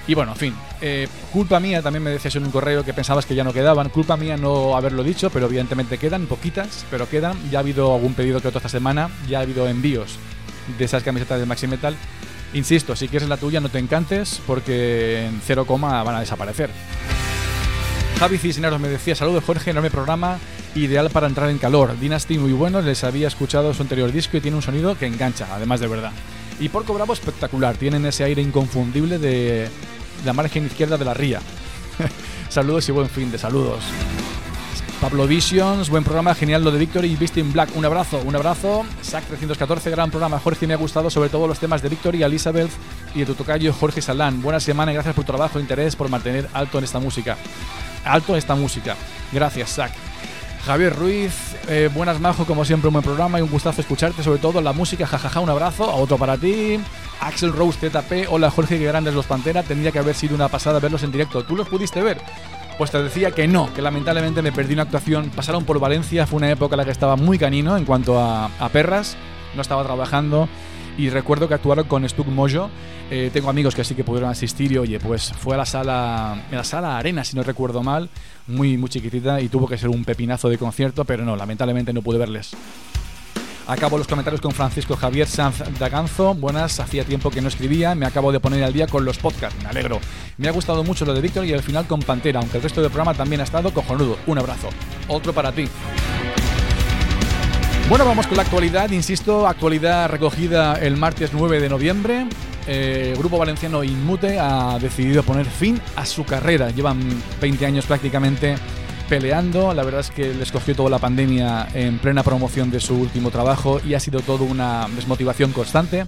Y 0.08 0.16
bueno, 0.16 0.32
en 0.32 0.38
fin, 0.40 0.56
eh, 0.82 1.08
culpa 1.32 1.60
mía, 1.60 1.84
también 1.84 2.02
me 2.02 2.10
decías 2.10 2.36
en 2.38 2.44
un 2.46 2.50
correo 2.50 2.84
que 2.84 2.96
pensabas 2.96 3.28
que 3.28 3.36
ya 3.36 3.44
no 3.44 3.54
quedaban. 3.54 3.90
Culpa 3.90 4.18
mía 4.18 4.36
no 4.36 4.76
haberlo 4.76 5.04
dicho, 5.04 5.30
pero 5.30 5.46
evidentemente 5.46 6.00
quedan, 6.00 6.26
poquitas, 6.26 6.86
pero 6.90 7.08
quedan. 7.08 7.38
Ya 7.52 7.60
ha 7.60 7.62
habido 7.62 7.94
algún 7.94 8.16
pedido 8.16 8.42
que 8.42 8.48
otro 8.48 8.58
esta 8.58 8.70
semana, 8.70 9.10
ya 9.30 9.38
ha 9.38 9.42
habido 9.44 9.68
envíos 9.68 10.18
de 10.78 10.86
esas 10.86 11.04
camisetas 11.04 11.40
de 11.40 11.46
Maxi 11.46 11.68
Metal. 11.68 11.96
Insisto, 12.54 12.96
si 12.96 13.08
quieres 13.08 13.30
la 13.30 13.38
tuya, 13.38 13.60
no 13.60 13.70
te 13.70 13.80
encantes, 13.80 14.42
porque 14.48 15.26
en 15.26 15.42
cero 15.46 15.66
coma 15.66 16.02
van 16.04 16.16
a 16.16 16.20
desaparecer. 16.20 16.70
Javi 18.18 18.38
Cisneros 18.38 18.82
me 18.82 18.90
decía, 18.90 19.16
saludos 19.16 19.44
Jorge, 19.46 19.72
enorme 19.72 19.92
programa, 19.92 20.40
ideal 20.76 21.10
para 21.10 21.28
entrar 21.28 21.50
en 21.50 21.58
calor. 21.58 21.98
Dynasty 22.00 22.38
muy 22.38 22.52
bueno, 22.52 22.82
les 22.82 23.04
había 23.04 23.28
escuchado 23.28 23.74
su 23.74 23.82
anterior 23.82 24.12
disco 24.12 24.36
y 24.36 24.42
tiene 24.42 24.58
un 24.58 24.64
sonido 24.64 24.98
que 24.98 25.06
engancha, 25.06 25.48
además 25.52 25.80
de 25.80 25.88
verdad. 25.88 26.12
Y 26.60 26.68
Porco 26.70 26.94
Bravo 26.94 27.14
espectacular, 27.14 27.78
tienen 27.78 28.06
ese 28.06 28.26
aire 28.26 28.42
inconfundible 28.42 29.20
de 29.20 29.70
la 30.26 30.34
margen 30.34 30.66
izquierda 30.66 30.98
de 30.98 31.06
la 31.06 31.14
ría. 31.14 31.40
saludos 32.50 32.90
y 32.90 32.92
buen 32.92 33.10
fin 33.10 33.32
de 33.32 33.38
saludos. 33.38 33.84
Pablo 35.02 35.28
Visions, 35.28 35.90
buen 35.90 36.04
programa, 36.04 36.36
genial 36.36 36.62
lo 36.62 36.72
de 36.72 36.78
Victory 36.78 37.14
y 37.14 37.16
Beast 37.16 37.38
in 37.38 37.54
Black. 37.54 37.70
Un 37.76 37.86
abrazo, 37.86 38.22
un 38.26 38.36
abrazo. 38.36 38.86
SAC 39.02 39.24
314, 39.26 39.90
gran 39.92 40.12
programa. 40.12 40.40
Jorge, 40.40 40.68
me 40.68 40.74
ha 40.74 40.78
gustado 40.78 41.10
sobre 41.10 41.30
todo 41.30 41.48
los 41.48 41.58
temas 41.58 41.82
de 41.82 41.88
Victory, 41.88 42.22
Elizabeth 42.22 42.70
y 43.16 43.20
de 43.20 43.26
tu 43.26 43.34
tocayo 43.34 43.72
Jorge 43.72 44.02
Salán. 44.02 44.42
Buena 44.42 44.60
semana 44.60 44.92
y 44.92 44.96
gracias 44.96 45.16
por 45.16 45.24
tu 45.24 45.32
trabajo 45.32 45.58
e 45.58 45.62
interés 45.62 45.96
por 45.96 46.10
mantener 46.10 46.50
alto 46.52 46.80
en 46.80 46.84
esta 46.84 47.00
música. 47.00 47.38
Alto 48.04 48.34
en 48.34 48.40
esta 48.40 48.56
música. 48.56 48.98
Gracias, 49.32 49.70
SAC. 49.70 49.92
Javier 50.66 50.94
Ruiz, 50.94 51.34
eh, 51.70 51.90
buenas 51.94 52.20
majo, 52.20 52.44
como 52.44 52.66
siempre 52.66 52.90
un 52.90 52.94
buen 52.94 53.06
programa 53.06 53.40
y 53.40 53.42
un 53.42 53.50
gustazo 53.50 53.80
escucharte, 53.80 54.22
sobre 54.22 54.40
todo 54.40 54.60
la 54.60 54.74
música, 54.74 55.08
jajaja, 55.08 55.40
un 55.40 55.50
abrazo, 55.50 55.86
a 55.90 55.96
otro 55.96 56.18
para 56.18 56.38
ti. 56.38 56.78
Axel 57.22 57.54
Rose 57.54 57.90
ZP, 57.90 58.28
hola 58.30 58.52
Jorge, 58.52 58.78
que 58.78 58.86
grandes 58.86 59.14
los 59.14 59.26
Pantera, 59.26 59.64
tendría 59.64 59.94
que 59.94 60.00
haber 60.00 60.16
sido 60.16 60.36
una 60.36 60.50
pasada 60.50 60.80
verlos 60.80 61.04
en 61.04 61.14
directo. 61.14 61.46
¿Tú 61.46 61.56
los 61.56 61.70
pudiste 61.70 62.02
ver? 62.02 62.22
Pues 62.80 62.92
te 62.92 63.04
decía 63.04 63.32
que 63.32 63.46
no, 63.46 63.74
que 63.74 63.82
lamentablemente 63.82 64.42
me 64.42 64.54
perdí 64.54 64.72
una 64.72 64.84
actuación. 64.84 65.32
Pasaron 65.32 65.66
por 65.66 65.82
Valencia, 65.82 66.26
fue 66.26 66.38
una 66.38 66.50
época 66.50 66.76
en 66.76 66.78
la 66.78 66.86
que 66.86 66.92
estaba 66.92 67.18
muy 67.18 67.38
canino 67.38 67.76
en 67.76 67.84
cuanto 67.84 68.18
a, 68.18 68.46
a 68.46 68.70
perras, 68.70 69.18
no 69.54 69.62
estaba 69.62 69.84
trabajando 69.84 70.48
y 70.98 71.10
recuerdo 71.10 71.50
que 71.50 71.56
actuaron 71.56 71.88
con 71.88 72.08
Stuck 72.08 72.28
Mojo. 72.28 72.70
Eh, 73.12 73.32
tengo 73.34 73.50
amigos 73.50 73.76
que 73.76 73.84
sí 73.84 73.96
que 73.96 74.06
pudieron 74.06 74.30
asistir 74.30 74.72
y 74.72 74.78
oye, 74.78 74.98
pues 74.98 75.34
fue 75.34 75.56
a 75.56 75.58
la 75.58 75.66
sala, 75.66 76.46
en 76.50 76.56
la 76.56 76.64
sala 76.64 76.98
Arena, 76.98 77.26
si 77.26 77.36
no 77.36 77.44
recuerdo 77.44 77.84
mal, 77.84 78.10
muy, 78.48 78.78
muy 78.78 78.90
chiquitita 78.90 79.42
y 79.42 79.50
tuvo 79.50 79.68
que 79.68 79.78
ser 79.78 79.90
un 79.90 80.06
pepinazo 80.06 80.48
de 80.48 80.58
concierto, 80.58 81.04
pero 81.04 81.26
no, 81.26 81.36
lamentablemente 81.36 81.92
no 81.92 82.02
pude 82.02 82.18
verles. 82.18 82.56
Acabo 83.70 84.00
los 84.00 84.08
comentarios 84.08 84.42
con 84.42 84.52
Francisco 84.52 84.96
Javier 84.96 85.28
Sanz 85.28 85.62
Daganzo. 85.78 86.34
Buenas, 86.34 86.80
hacía 86.80 87.04
tiempo 87.04 87.30
que 87.30 87.40
no 87.40 87.50
escribía, 87.50 87.94
me 87.94 88.08
acabo 88.08 88.32
de 88.32 88.40
poner 88.40 88.64
al 88.64 88.74
día 88.74 88.88
con 88.88 89.06
los 89.06 89.20
podcasts, 89.20 89.62
me 89.62 89.70
alegro. 89.70 90.00
Me 90.38 90.48
ha 90.48 90.52
gustado 90.52 90.84
mucho 90.84 91.06
lo 91.06 91.14
de 91.14 91.22
Víctor 91.22 91.46
y 91.46 91.52
el 91.54 91.62
final 91.62 91.86
con 91.86 92.00
Pantera, 92.00 92.40
aunque 92.40 92.58
el 92.58 92.64
resto 92.64 92.82
del 92.82 92.90
programa 92.90 93.14
también 93.14 93.42
ha 93.42 93.44
estado 93.44 93.72
cojonudo. 93.72 94.18
Un 94.26 94.40
abrazo. 94.40 94.70
Otro 95.08 95.34
para 95.34 95.52
ti. 95.52 95.68
Bueno, 97.90 98.06
vamos 98.06 98.26
con 98.26 98.38
la 98.38 98.44
actualidad, 98.44 98.90
insisto, 98.90 99.46
actualidad 99.46 100.10
recogida 100.10 100.74
el 100.74 100.98
martes 100.98 101.30
9 101.32 101.60
de 101.60 101.70
noviembre. 101.70 102.26
Eh, 102.66 103.12
el 103.12 103.20
grupo 103.20 103.38
valenciano 103.38 103.84
Inmute 103.84 104.40
ha 104.40 104.80
decidido 104.80 105.22
poner 105.22 105.46
fin 105.46 105.80
a 105.96 106.08
su 106.08 106.26
carrera. 106.26 106.72
Llevan 106.72 107.00
20 107.40 107.68
años 107.68 107.86
prácticamente 107.86 108.56
peleando. 109.10 109.74
La 109.74 109.84
verdad 109.84 110.02
es 110.02 110.12
que 110.12 110.34
les 110.34 110.52
cogió 110.52 110.76
toda 110.76 110.90
la 110.90 111.00
pandemia 111.00 111.68
en 111.74 111.98
plena 111.98 112.24
promoción 112.24 112.70
de 112.70 112.80
su 112.80 112.96
último 112.96 113.32
trabajo 113.32 113.82
y 113.84 113.96
ha 113.96 114.00
sido 114.00 114.22
todo 114.22 114.44
una 114.44 114.88
desmotivación 114.96 115.52
constante 115.52 116.06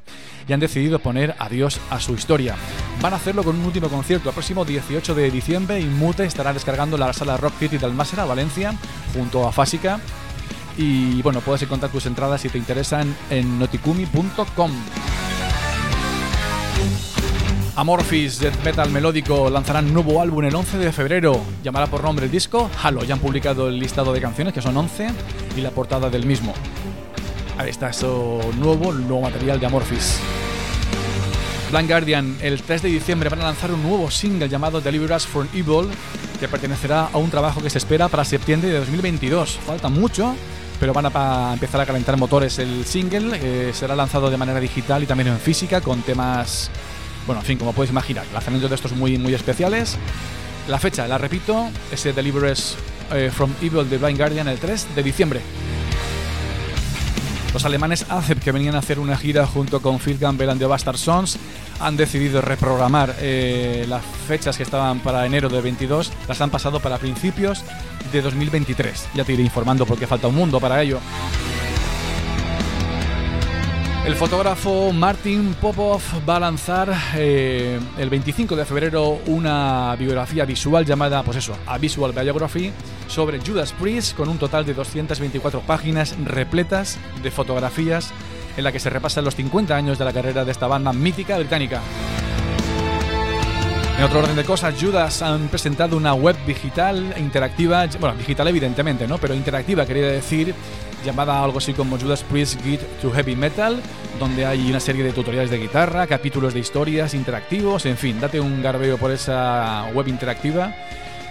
y 0.47 0.53
han 0.53 0.59
decidido 0.59 0.99
poner 0.99 1.35
adiós 1.39 1.79
a 1.89 1.99
su 1.99 2.13
historia. 2.13 2.55
Van 3.01 3.13
a 3.13 3.15
hacerlo 3.15 3.43
con 3.43 3.57
un 3.57 3.65
último 3.65 3.89
concierto. 3.89 4.29
El 4.29 4.33
próximo 4.33 4.63
18 4.63 5.15
de 5.15 5.31
diciembre 5.31 5.79
Inmute 5.79 6.25
estará 6.25 6.53
descargando 6.53 6.97
la 6.97 7.11
sala 7.13 7.37
Rock 7.37 7.55
City 7.59 7.77
de 7.77 7.85
Almásera, 7.87 8.25
Valencia, 8.25 8.73
junto 9.13 9.47
a 9.47 9.51
Fásica. 9.51 9.99
Y 10.77 11.21
bueno, 11.21 11.41
puedes 11.41 11.63
encontrar 11.63 11.91
tus 11.91 12.05
entradas 12.05 12.41
si 12.41 12.49
te 12.49 12.57
interesan 12.57 13.15
en 13.29 13.59
noticumi.com. 13.59 14.71
Amorphis, 17.81 18.37
death 18.37 18.63
metal 18.63 18.91
melódico, 18.91 19.49
lanzarán 19.49 19.91
nuevo 19.91 20.21
álbum 20.21 20.45
el 20.45 20.53
11 20.53 20.77
de 20.77 20.91
febrero. 20.91 21.41
Llamará 21.63 21.87
por 21.87 22.03
nombre 22.03 22.27
el 22.27 22.31
disco 22.31 22.69
Halo. 22.79 23.03
Ya 23.03 23.15
han 23.15 23.19
publicado 23.19 23.69
el 23.69 23.79
listado 23.79 24.13
de 24.13 24.21
canciones, 24.21 24.53
que 24.53 24.61
son 24.61 24.77
11, 24.77 25.07
y 25.57 25.61
la 25.61 25.71
portada 25.71 26.11
del 26.11 26.27
mismo. 26.27 26.53
Ahí 27.57 27.71
está 27.71 27.89
eso 27.89 28.39
nuevo, 28.59 28.93
nuevo 28.93 29.21
material 29.21 29.59
de 29.59 29.65
Amorphis. 29.65 30.19
Blind 31.71 31.89
Guardian, 31.89 32.37
el 32.43 32.61
3 32.61 32.83
de 32.83 32.89
diciembre 32.89 33.29
van 33.29 33.41
a 33.41 33.45
lanzar 33.45 33.71
un 33.71 33.81
nuevo 33.81 34.11
single 34.11 34.47
llamado 34.47 34.79
Deliver 34.79 35.13
Us 35.13 35.25
from 35.25 35.47
Evil, 35.51 35.89
que 36.39 36.47
pertenecerá 36.47 37.07
a 37.11 37.17
un 37.17 37.31
trabajo 37.31 37.63
que 37.63 37.71
se 37.71 37.79
espera 37.79 38.09
para 38.09 38.23
septiembre 38.23 38.69
de 38.69 38.77
2022. 38.77 39.57
Falta 39.65 39.89
mucho, 39.89 40.35
pero 40.79 40.93
van 40.93 41.07
a 41.11 41.53
empezar 41.53 41.81
a 41.81 41.87
calentar 41.87 42.15
motores. 42.15 42.59
El 42.59 42.85
single 42.85 43.39
eh, 43.41 43.73
será 43.73 43.95
lanzado 43.95 44.29
de 44.29 44.37
manera 44.37 44.59
digital 44.59 45.01
y 45.01 45.07
también 45.07 45.29
en 45.29 45.39
física 45.39 45.81
con 45.81 46.03
temas, 46.03 46.69
bueno, 47.25 47.41
en 47.41 47.47
fin, 47.47 47.57
como 47.57 47.73
puedes 47.73 47.91
imaginar, 47.91 48.25
lanzamientos 48.33 48.69
de 48.69 48.75
estos 48.75 48.93
muy, 48.93 49.17
muy 49.17 49.33
especiales. 49.33 49.97
La 50.67 50.79
fecha, 50.79 51.07
la 51.07 51.17
repito, 51.17 51.69
ese 51.91 52.13
Deliver 52.13 52.51
Us 52.51 52.75
eh, 53.11 53.31
from 53.33 53.53
Evil 53.61 53.89
de 53.89 53.97
Blind 53.97 54.17
Guardian 54.17 54.47
el 54.47 54.59
3 54.59 54.95
de 54.95 55.03
diciembre. 55.03 55.41
Los 57.53 57.65
alemanes 57.65 58.05
ACEP, 58.09 58.39
que 58.39 58.51
venían 58.53 58.75
a 58.75 58.79
hacer 58.79 58.97
una 58.97 59.17
gira 59.17 59.45
junto 59.45 59.81
con 59.81 59.99
Phil 59.99 60.17
Campbell 60.17 60.49
and 60.49 60.59
the 60.59 60.65
Bastard 60.65 60.97
Sons, 60.97 61.37
han 61.81 61.97
decidido 61.97 62.41
reprogramar 62.41 63.15
eh, 63.19 63.85
las 63.89 64.03
fechas 64.27 64.55
que 64.55 64.63
estaban 64.63 64.99
para 64.99 65.25
enero 65.25 65.49
de 65.49 65.59
22, 65.59 66.11
las 66.29 66.39
han 66.39 66.49
pasado 66.49 66.79
para 66.79 66.97
principios 66.97 67.65
de 68.13 68.21
2023. 68.21 69.09
Ya 69.15 69.25
te 69.25 69.33
iré 69.33 69.43
informando 69.43 69.85
porque 69.85 70.07
falta 70.07 70.27
un 70.27 70.35
mundo 70.35 70.61
para 70.61 70.81
ello. 70.81 70.99
El 74.05 74.15
fotógrafo 74.15 74.91
Martin 74.91 75.53
Popov 75.53 76.01
va 76.27 76.37
a 76.37 76.39
lanzar 76.39 76.91
eh, 77.15 77.79
el 77.99 78.09
25 78.09 78.55
de 78.55 78.65
febrero 78.65 79.19
una 79.27 79.95
biografía 79.95 80.43
visual 80.43 80.85
llamada, 80.85 81.21
pues 81.21 81.37
eso, 81.37 81.55
A 81.67 81.77
Visual 81.77 82.11
Biography 82.11 82.71
sobre 83.07 83.39
Judas 83.39 83.73
Priest 83.73 84.17
con 84.17 84.27
un 84.27 84.39
total 84.39 84.65
de 84.65 84.73
224 84.73 85.61
páginas 85.61 86.15
repletas 86.25 86.97
de 87.21 87.29
fotografías 87.29 88.11
en 88.57 88.63
la 88.63 88.71
que 88.71 88.79
se 88.79 88.89
repasan 88.89 89.23
los 89.23 89.35
50 89.35 89.75
años 89.75 89.99
de 89.99 90.05
la 90.05 90.13
carrera 90.13 90.45
de 90.45 90.51
esta 90.51 90.65
banda 90.65 90.91
mítica 90.93 91.37
británica. 91.37 91.79
En 93.99 94.05
otro 94.05 94.17
orden 94.17 94.35
de 94.35 94.43
cosas, 94.43 94.73
Judas 94.81 95.21
han 95.21 95.47
presentado 95.49 95.95
una 95.95 96.15
web 96.15 96.35
digital 96.47 97.13
interactiva, 97.19 97.85
bueno, 97.99 98.15
digital 98.15 98.47
evidentemente, 98.47 99.07
¿no? 99.07 99.19
Pero 99.19 99.35
interactiva 99.35 99.85
quería 99.85 100.07
decir, 100.07 100.55
llamada 101.03 101.43
algo 101.43 101.57
así 101.57 101.73
como 101.73 101.97
Judas 101.97 102.23
Priest 102.23 102.63
Guide 102.63 102.83
to 103.01 103.11
Heavy 103.11 103.35
Metal, 103.35 103.81
donde 104.19 104.45
hay 104.45 104.69
una 104.69 104.79
serie 104.79 105.03
de 105.03 105.11
tutoriales 105.11 105.49
de 105.49 105.57
guitarra, 105.57 106.07
capítulos 106.07 106.53
de 106.53 106.59
historias 106.59 107.13
interactivos, 107.13 107.85
en 107.85 107.97
fin, 107.97 108.19
date 108.19 108.39
un 108.39 108.61
garbeo 108.61 108.97
por 108.97 109.11
esa 109.11 109.87
web 109.93 110.07
interactiva 110.07 110.73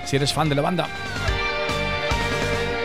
si 0.04 0.16
eres 0.16 0.32
fan 0.32 0.48
de 0.48 0.54
la 0.54 0.62
banda. 0.62 0.88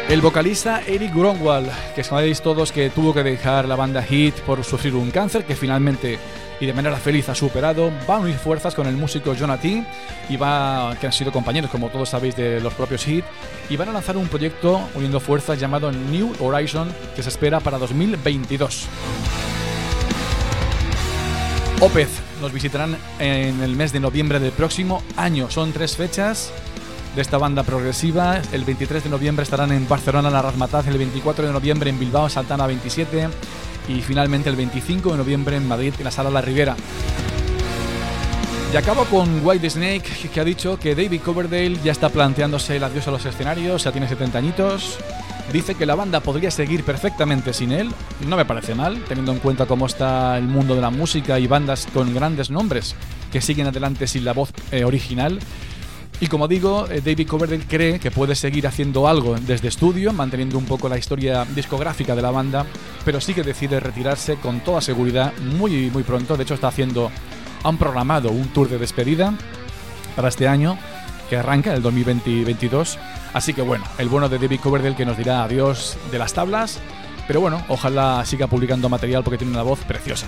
El 0.07 0.21
vocalista 0.21 0.81
Eric 0.85 1.15
Gromwald, 1.15 1.71
que 1.95 2.03
sabéis 2.03 2.41
todos 2.41 2.71
que 2.71 2.91
tuvo 2.91 3.11
que 3.11 3.23
dejar 3.23 3.67
la 3.67 3.75
banda 3.75 4.03
Hit 4.03 4.35
por 4.41 4.63
sufrir 4.63 4.93
un 4.93 5.09
cáncer 5.09 5.45
que 5.45 5.55
finalmente 5.55 6.19
y 6.59 6.65
de 6.65 6.73
manera 6.73 6.95
feliz 6.97 7.29
ha 7.29 7.35
superado, 7.35 7.91
va 8.09 8.15
a 8.15 8.19
unir 8.19 8.35
fuerzas 8.35 8.73
con 8.75 8.87
el 8.87 8.95
músico 8.95 9.33
Jonathan 9.33 9.85
y 10.29 10.37
va 10.37 10.95
que 10.99 11.07
han 11.07 11.13
sido 11.13 11.31
compañeros 11.31 11.69
como 11.69 11.89
todos 11.89 12.09
sabéis 12.09 12.35
de 12.35 12.59
los 12.61 12.73
propios 12.73 13.03
Hit 13.03 13.25
y 13.69 13.77
van 13.77 13.89
a 13.89 13.93
lanzar 13.93 14.17
un 14.17 14.27
proyecto 14.27 14.81
uniendo 14.95 15.19
fuerzas 15.19 15.59
llamado 15.59 15.91
New 15.91 16.33
Horizon 16.39 16.89
que 17.15 17.23
se 17.23 17.29
espera 17.29 17.59
para 17.59 17.77
2022. 17.77 18.87
Opeth 21.81 22.09
nos 22.41 22.53
visitarán 22.53 22.97
en 23.19 23.61
el 23.61 23.75
mes 23.75 23.91
de 23.91 23.99
noviembre 23.99 24.39
del 24.39 24.51
próximo 24.51 25.03
año. 25.17 25.51
Son 25.51 25.73
tres 25.73 25.97
fechas 25.97 26.51
de 27.15 27.21
esta 27.21 27.37
banda 27.37 27.63
progresiva. 27.63 28.41
El 28.51 28.63
23 28.63 29.03
de 29.03 29.09
noviembre 29.09 29.43
estarán 29.43 29.71
en 29.71 29.87
Barcelona, 29.87 30.29
la 30.29 30.41
Razmataz. 30.41 30.87
El 30.87 30.97
24 30.97 31.47
de 31.47 31.53
noviembre 31.53 31.89
en 31.89 31.99
Bilbao, 31.99 32.29
Santana 32.29 32.67
27. 32.67 33.29
Y 33.87 34.01
finalmente 34.01 34.49
el 34.49 34.55
25 34.55 35.11
de 35.11 35.17
noviembre 35.17 35.57
en 35.57 35.67
Madrid, 35.67 35.93
en 35.97 36.03
la 36.03 36.11
Sala 36.11 36.29
La 36.29 36.41
Ribera. 36.41 36.75
Y 38.73 38.77
acabo 38.77 39.05
con 39.05 39.45
White 39.45 39.69
Snake, 39.69 40.29
que 40.33 40.39
ha 40.39 40.43
dicho 40.43 40.77
que 40.77 40.95
David 40.95 41.21
Coverdale 41.21 41.77
ya 41.83 41.91
está 41.93 42.09
planteándose 42.09 42.75
el 42.75 42.83
adiós 42.83 43.07
a 43.07 43.11
los 43.11 43.25
escenarios, 43.25 43.83
ya 43.83 43.91
tiene 43.91 44.07
70 44.07 44.37
añitos. 44.37 44.97
Dice 45.53 45.75
que 45.75 45.85
la 45.85 45.95
banda 45.95 46.19
podría 46.19 46.51
seguir 46.51 46.83
perfectamente 46.83 47.53
sin 47.53 47.71
él. 47.71 47.89
No 48.27 48.35
me 48.35 48.45
parece 48.45 48.75
mal, 48.75 49.01
teniendo 49.07 49.31
en 49.31 49.39
cuenta 49.39 49.65
cómo 49.65 49.85
está 49.85 50.37
el 50.37 50.45
mundo 50.45 50.75
de 50.75 50.81
la 50.81 50.89
música 50.89 51.39
y 51.39 51.47
bandas 51.47 51.87
con 51.93 52.13
grandes 52.13 52.49
nombres 52.49 52.95
que 53.31 53.41
siguen 53.41 53.67
adelante 53.67 54.07
sin 54.07 54.25
la 54.25 54.33
voz 54.33 54.51
eh, 54.71 54.83
original. 54.83 55.39
Y 56.21 56.27
como 56.27 56.47
digo, 56.47 56.87
eh, 56.89 57.01
David 57.03 57.27
Coverdale 57.27 57.65
cree 57.67 57.99
que 57.99 58.09
puede 58.09 58.35
seguir 58.35 58.67
haciendo 58.67 59.07
algo 59.07 59.35
desde 59.35 59.67
estudio, 59.67 60.13
manteniendo 60.13 60.57
un 60.57 60.65
poco 60.65 60.87
la 60.87 60.97
historia 60.97 61.45
discográfica 61.53 62.15
de 62.15 62.21
la 62.21 62.31
banda, 62.31 62.65
pero 63.03 63.19
sí 63.19 63.33
que 63.33 63.43
decide 63.43 63.79
retirarse 63.79 64.37
con 64.37 64.61
toda 64.61 64.79
seguridad 64.79 65.33
muy 65.57 65.89
muy 65.91 66.03
pronto. 66.03 66.37
De 66.37 66.43
hecho, 66.43 66.53
está 66.53 66.69
haciendo, 66.69 67.11
han 67.63 67.77
programado 67.77 68.31
un 68.31 68.47
tour 68.49 68.69
de 68.69 68.77
despedida 68.77 69.33
para 70.15 70.29
este 70.29 70.47
año 70.47 70.77
que 71.29 71.37
arranca 71.37 71.73
el 71.73 71.81
2022. 71.81 72.97
Así 73.33 73.53
que 73.53 73.61
bueno, 73.61 73.83
el 73.97 74.07
bueno 74.07 74.29
de 74.29 74.39
David 74.39 74.61
Coverdale 74.61 74.95
que 74.95 75.05
nos 75.05 75.17
dirá 75.17 75.43
adiós 75.43 75.97
de 76.11 76.19
las 76.19 76.33
tablas, 76.33 76.79
pero 77.27 77.41
bueno, 77.41 77.61
ojalá 77.67 78.23
siga 78.25 78.47
publicando 78.47 78.87
material 78.87 79.23
porque 79.23 79.37
tiene 79.37 79.51
una 79.51 79.63
voz 79.63 79.79
preciosa. 79.79 80.27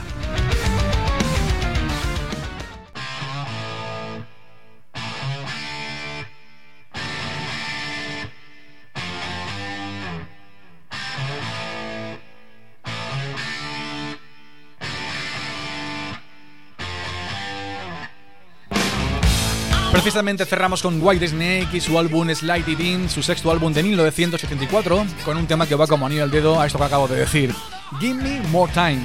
Precisamente 20.07 20.45
cerramos 20.45 20.81
con 20.81 21.03
White 21.03 21.27
Snake 21.27 21.67
y 21.73 21.81
su 21.81 21.99
álbum 21.99 22.33
Slide 22.33 22.71
It 22.71 22.79
In, 22.79 23.09
su 23.09 23.21
sexto 23.21 23.51
álbum 23.51 23.73
de 23.73 23.83
1984, 23.83 25.05
con 25.25 25.35
un 25.35 25.45
tema 25.47 25.67
que 25.67 25.75
va 25.75 25.85
como 25.85 26.05
anillo 26.05 26.23
al 26.23 26.31
dedo 26.31 26.61
a 26.61 26.65
esto 26.65 26.79
que 26.79 26.85
acabo 26.85 27.09
de 27.09 27.17
decir. 27.17 27.53
Give 27.99 28.13
me 28.13 28.39
more 28.47 28.71
time. 28.71 29.01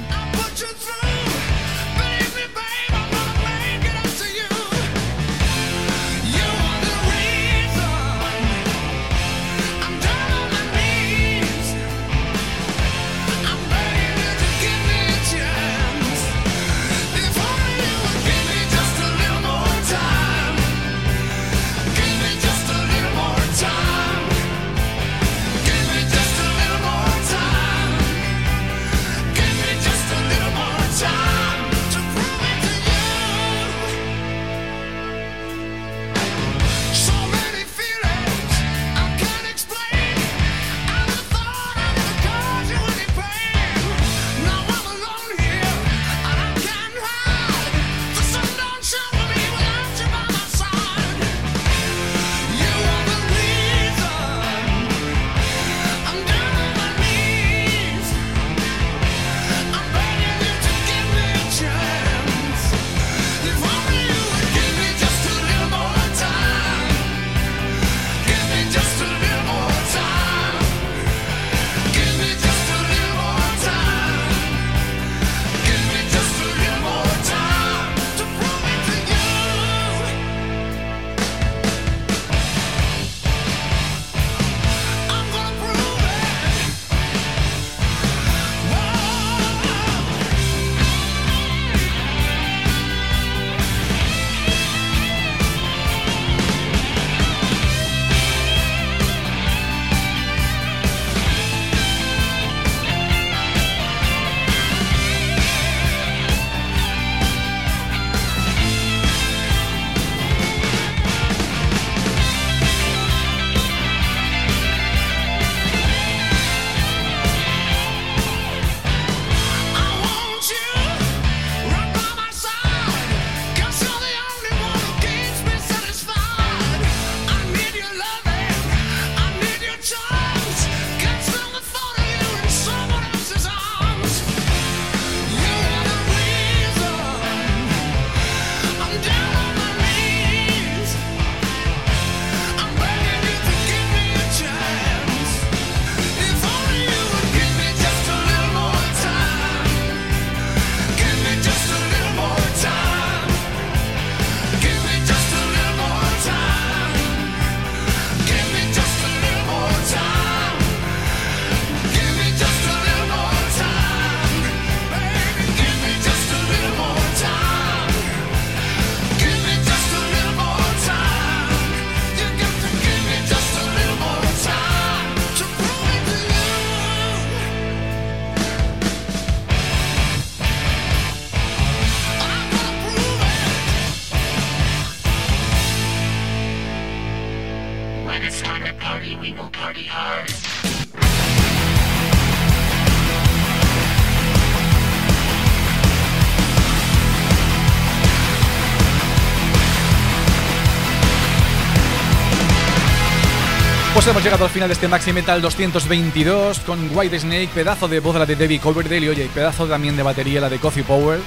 Pues 204.03 204.11
hemos 204.11 204.23
llegado 204.25 204.43
al 204.43 204.51
final 204.51 204.67
de 204.67 204.73
este 204.73 204.89
Maxi 204.89 205.13
Metal 205.13 205.41
222 205.41 206.59
con 206.59 206.89
White 206.93 207.21
Snake, 207.21 207.47
pedazo 207.53 207.87
de 207.87 208.01
voz 208.01 208.17
la 208.17 208.25
de 208.25 208.35
Debbie 208.35 208.59
Coverdale 208.59 209.13
y 209.13 209.27
pedazo 209.29 209.65
también 209.65 209.95
de 209.95 210.03
batería 210.03 210.41
la 210.41 210.49
de 210.49 210.59
Coffee 210.59 210.83
Power. 210.83 211.21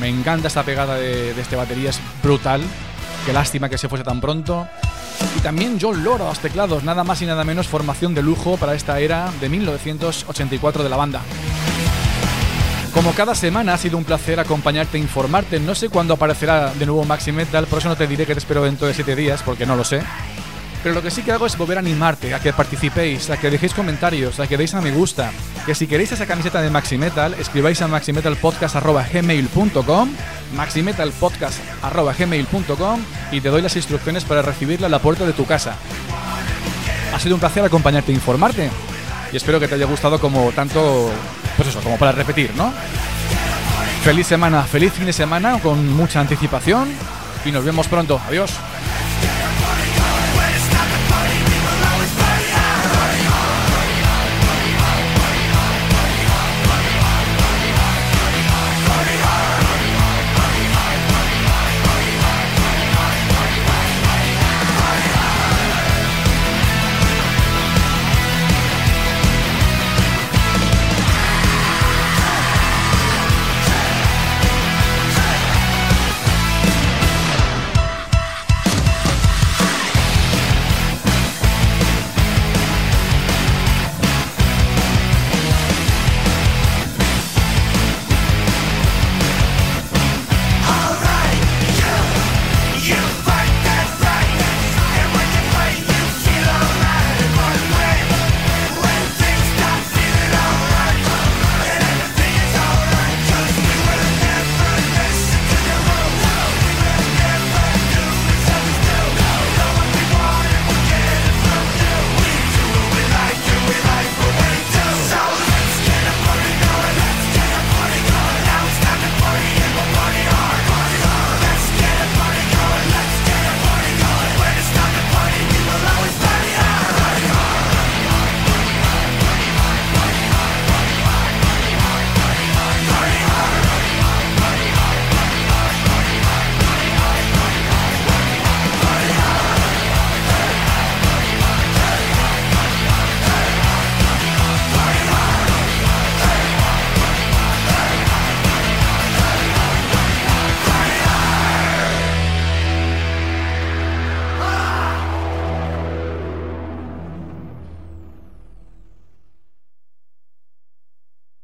Me 0.00 0.06
encanta 0.06 0.46
esta 0.46 0.62
pegada 0.62 0.94
de, 0.94 1.34
de 1.34 1.42
este 1.42 1.56
batería, 1.56 1.90
es 1.90 1.98
brutal. 2.22 2.62
Qué 3.26 3.32
lástima 3.32 3.68
que 3.68 3.76
se 3.76 3.88
fuese 3.88 4.04
tan 4.04 4.20
pronto. 4.20 4.68
Y 5.36 5.40
también 5.40 5.78
John 5.80 6.04
Lord 6.04 6.22
a 6.22 6.26
los 6.26 6.38
teclados, 6.38 6.84
nada 6.84 7.02
más 7.02 7.20
y 7.20 7.26
nada 7.26 7.42
menos 7.42 7.66
formación 7.66 8.14
de 8.14 8.22
lujo 8.22 8.56
para 8.58 8.76
esta 8.76 9.00
era 9.00 9.32
de 9.40 9.48
1984 9.48 10.84
de 10.84 10.88
la 10.88 10.96
banda. 10.96 11.22
Como 12.94 13.12
cada 13.12 13.34
semana 13.34 13.74
ha 13.74 13.78
sido 13.78 13.98
un 13.98 14.04
placer 14.04 14.38
acompañarte 14.38 14.98
e 14.98 15.00
informarte. 15.00 15.58
No 15.58 15.74
sé 15.74 15.88
cuándo 15.88 16.14
aparecerá 16.14 16.72
de 16.74 16.86
nuevo 16.86 17.04
Maxi 17.04 17.32
Metal, 17.32 17.66
por 17.66 17.80
eso 17.80 17.88
no 17.88 17.96
te 17.96 18.06
diré 18.06 18.24
que 18.24 18.34
te 18.34 18.38
espero 18.38 18.62
dentro 18.62 18.86
de 18.86 18.94
7 18.94 19.16
días, 19.16 19.42
porque 19.42 19.66
no 19.66 19.74
lo 19.74 19.82
sé. 19.82 20.00
Pero 20.82 20.94
lo 20.94 21.02
que 21.02 21.10
sí 21.10 21.22
que 21.22 21.32
hago 21.32 21.44
es 21.46 21.58
volver 21.58 21.76
a 21.76 21.80
animarte 21.80 22.32
a 22.32 22.40
que 22.40 22.52
participéis, 22.52 23.28
a 23.28 23.36
que 23.36 23.50
dejéis 23.50 23.74
comentarios, 23.74 24.38
a 24.40 24.46
que 24.46 24.56
deis 24.56 24.72
a 24.74 24.80
me 24.80 24.92
gusta, 24.92 25.30
que 25.66 25.74
si 25.74 25.86
queréis 25.86 26.12
esa 26.12 26.24
camiseta 26.26 26.62
de 26.62 26.70
Maxi 26.70 26.96
Metal, 26.96 27.34
escribáis 27.38 27.82
a 27.82 27.88
maximetalpodcast.gmail.com 27.88 30.10
maximetalpodcast.gmail.com 30.56 33.00
y 33.30 33.40
te 33.40 33.50
doy 33.50 33.62
las 33.62 33.76
instrucciones 33.76 34.24
para 34.24 34.42
recibirla 34.42 34.86
a 34.86 34.90
la 34.90 34.98
puerta 35.00 35.26
de 35.26 35.32
tu 35.32 35.46
casa. 35.46 35.74
Ha 37.14 37.20
sido 37.20 37.34
un 37.34 37.40
placer 37.40 37.64
acompañarte 37.64 38.12
e 38.12 38.14
informarte. 38.14 38.70
Y 39.32 39.36
espero 39.36 39.58
que 39.60 39.68
te 39.68 39.76
haya 39.76 39.86
gustado 39.86 40.18
como 40.18 40.50
tanto, 40.52 41.10
pues 41.56 41.68
eso, 41.68 41.80
como 41.80 41.96
para 41.98 42.12
repetir, 42.12 42.52
¿no? 42.56 42.72
Feliz 44.02 44.26
semana, 44.26 44.64
feliz 44.64 44.92
fin 44.92 45.06
de 45.06 45.12
semana 45.12 45.60
con 45.60 45.92
mucha 45.92 46.18
anticipación 46.20 46.88
y 47.44 47.52
nos 47.52 47.64
vemos 47.64 47.86
pronto. 47.86 48.20
Adiós. 48.26 48.50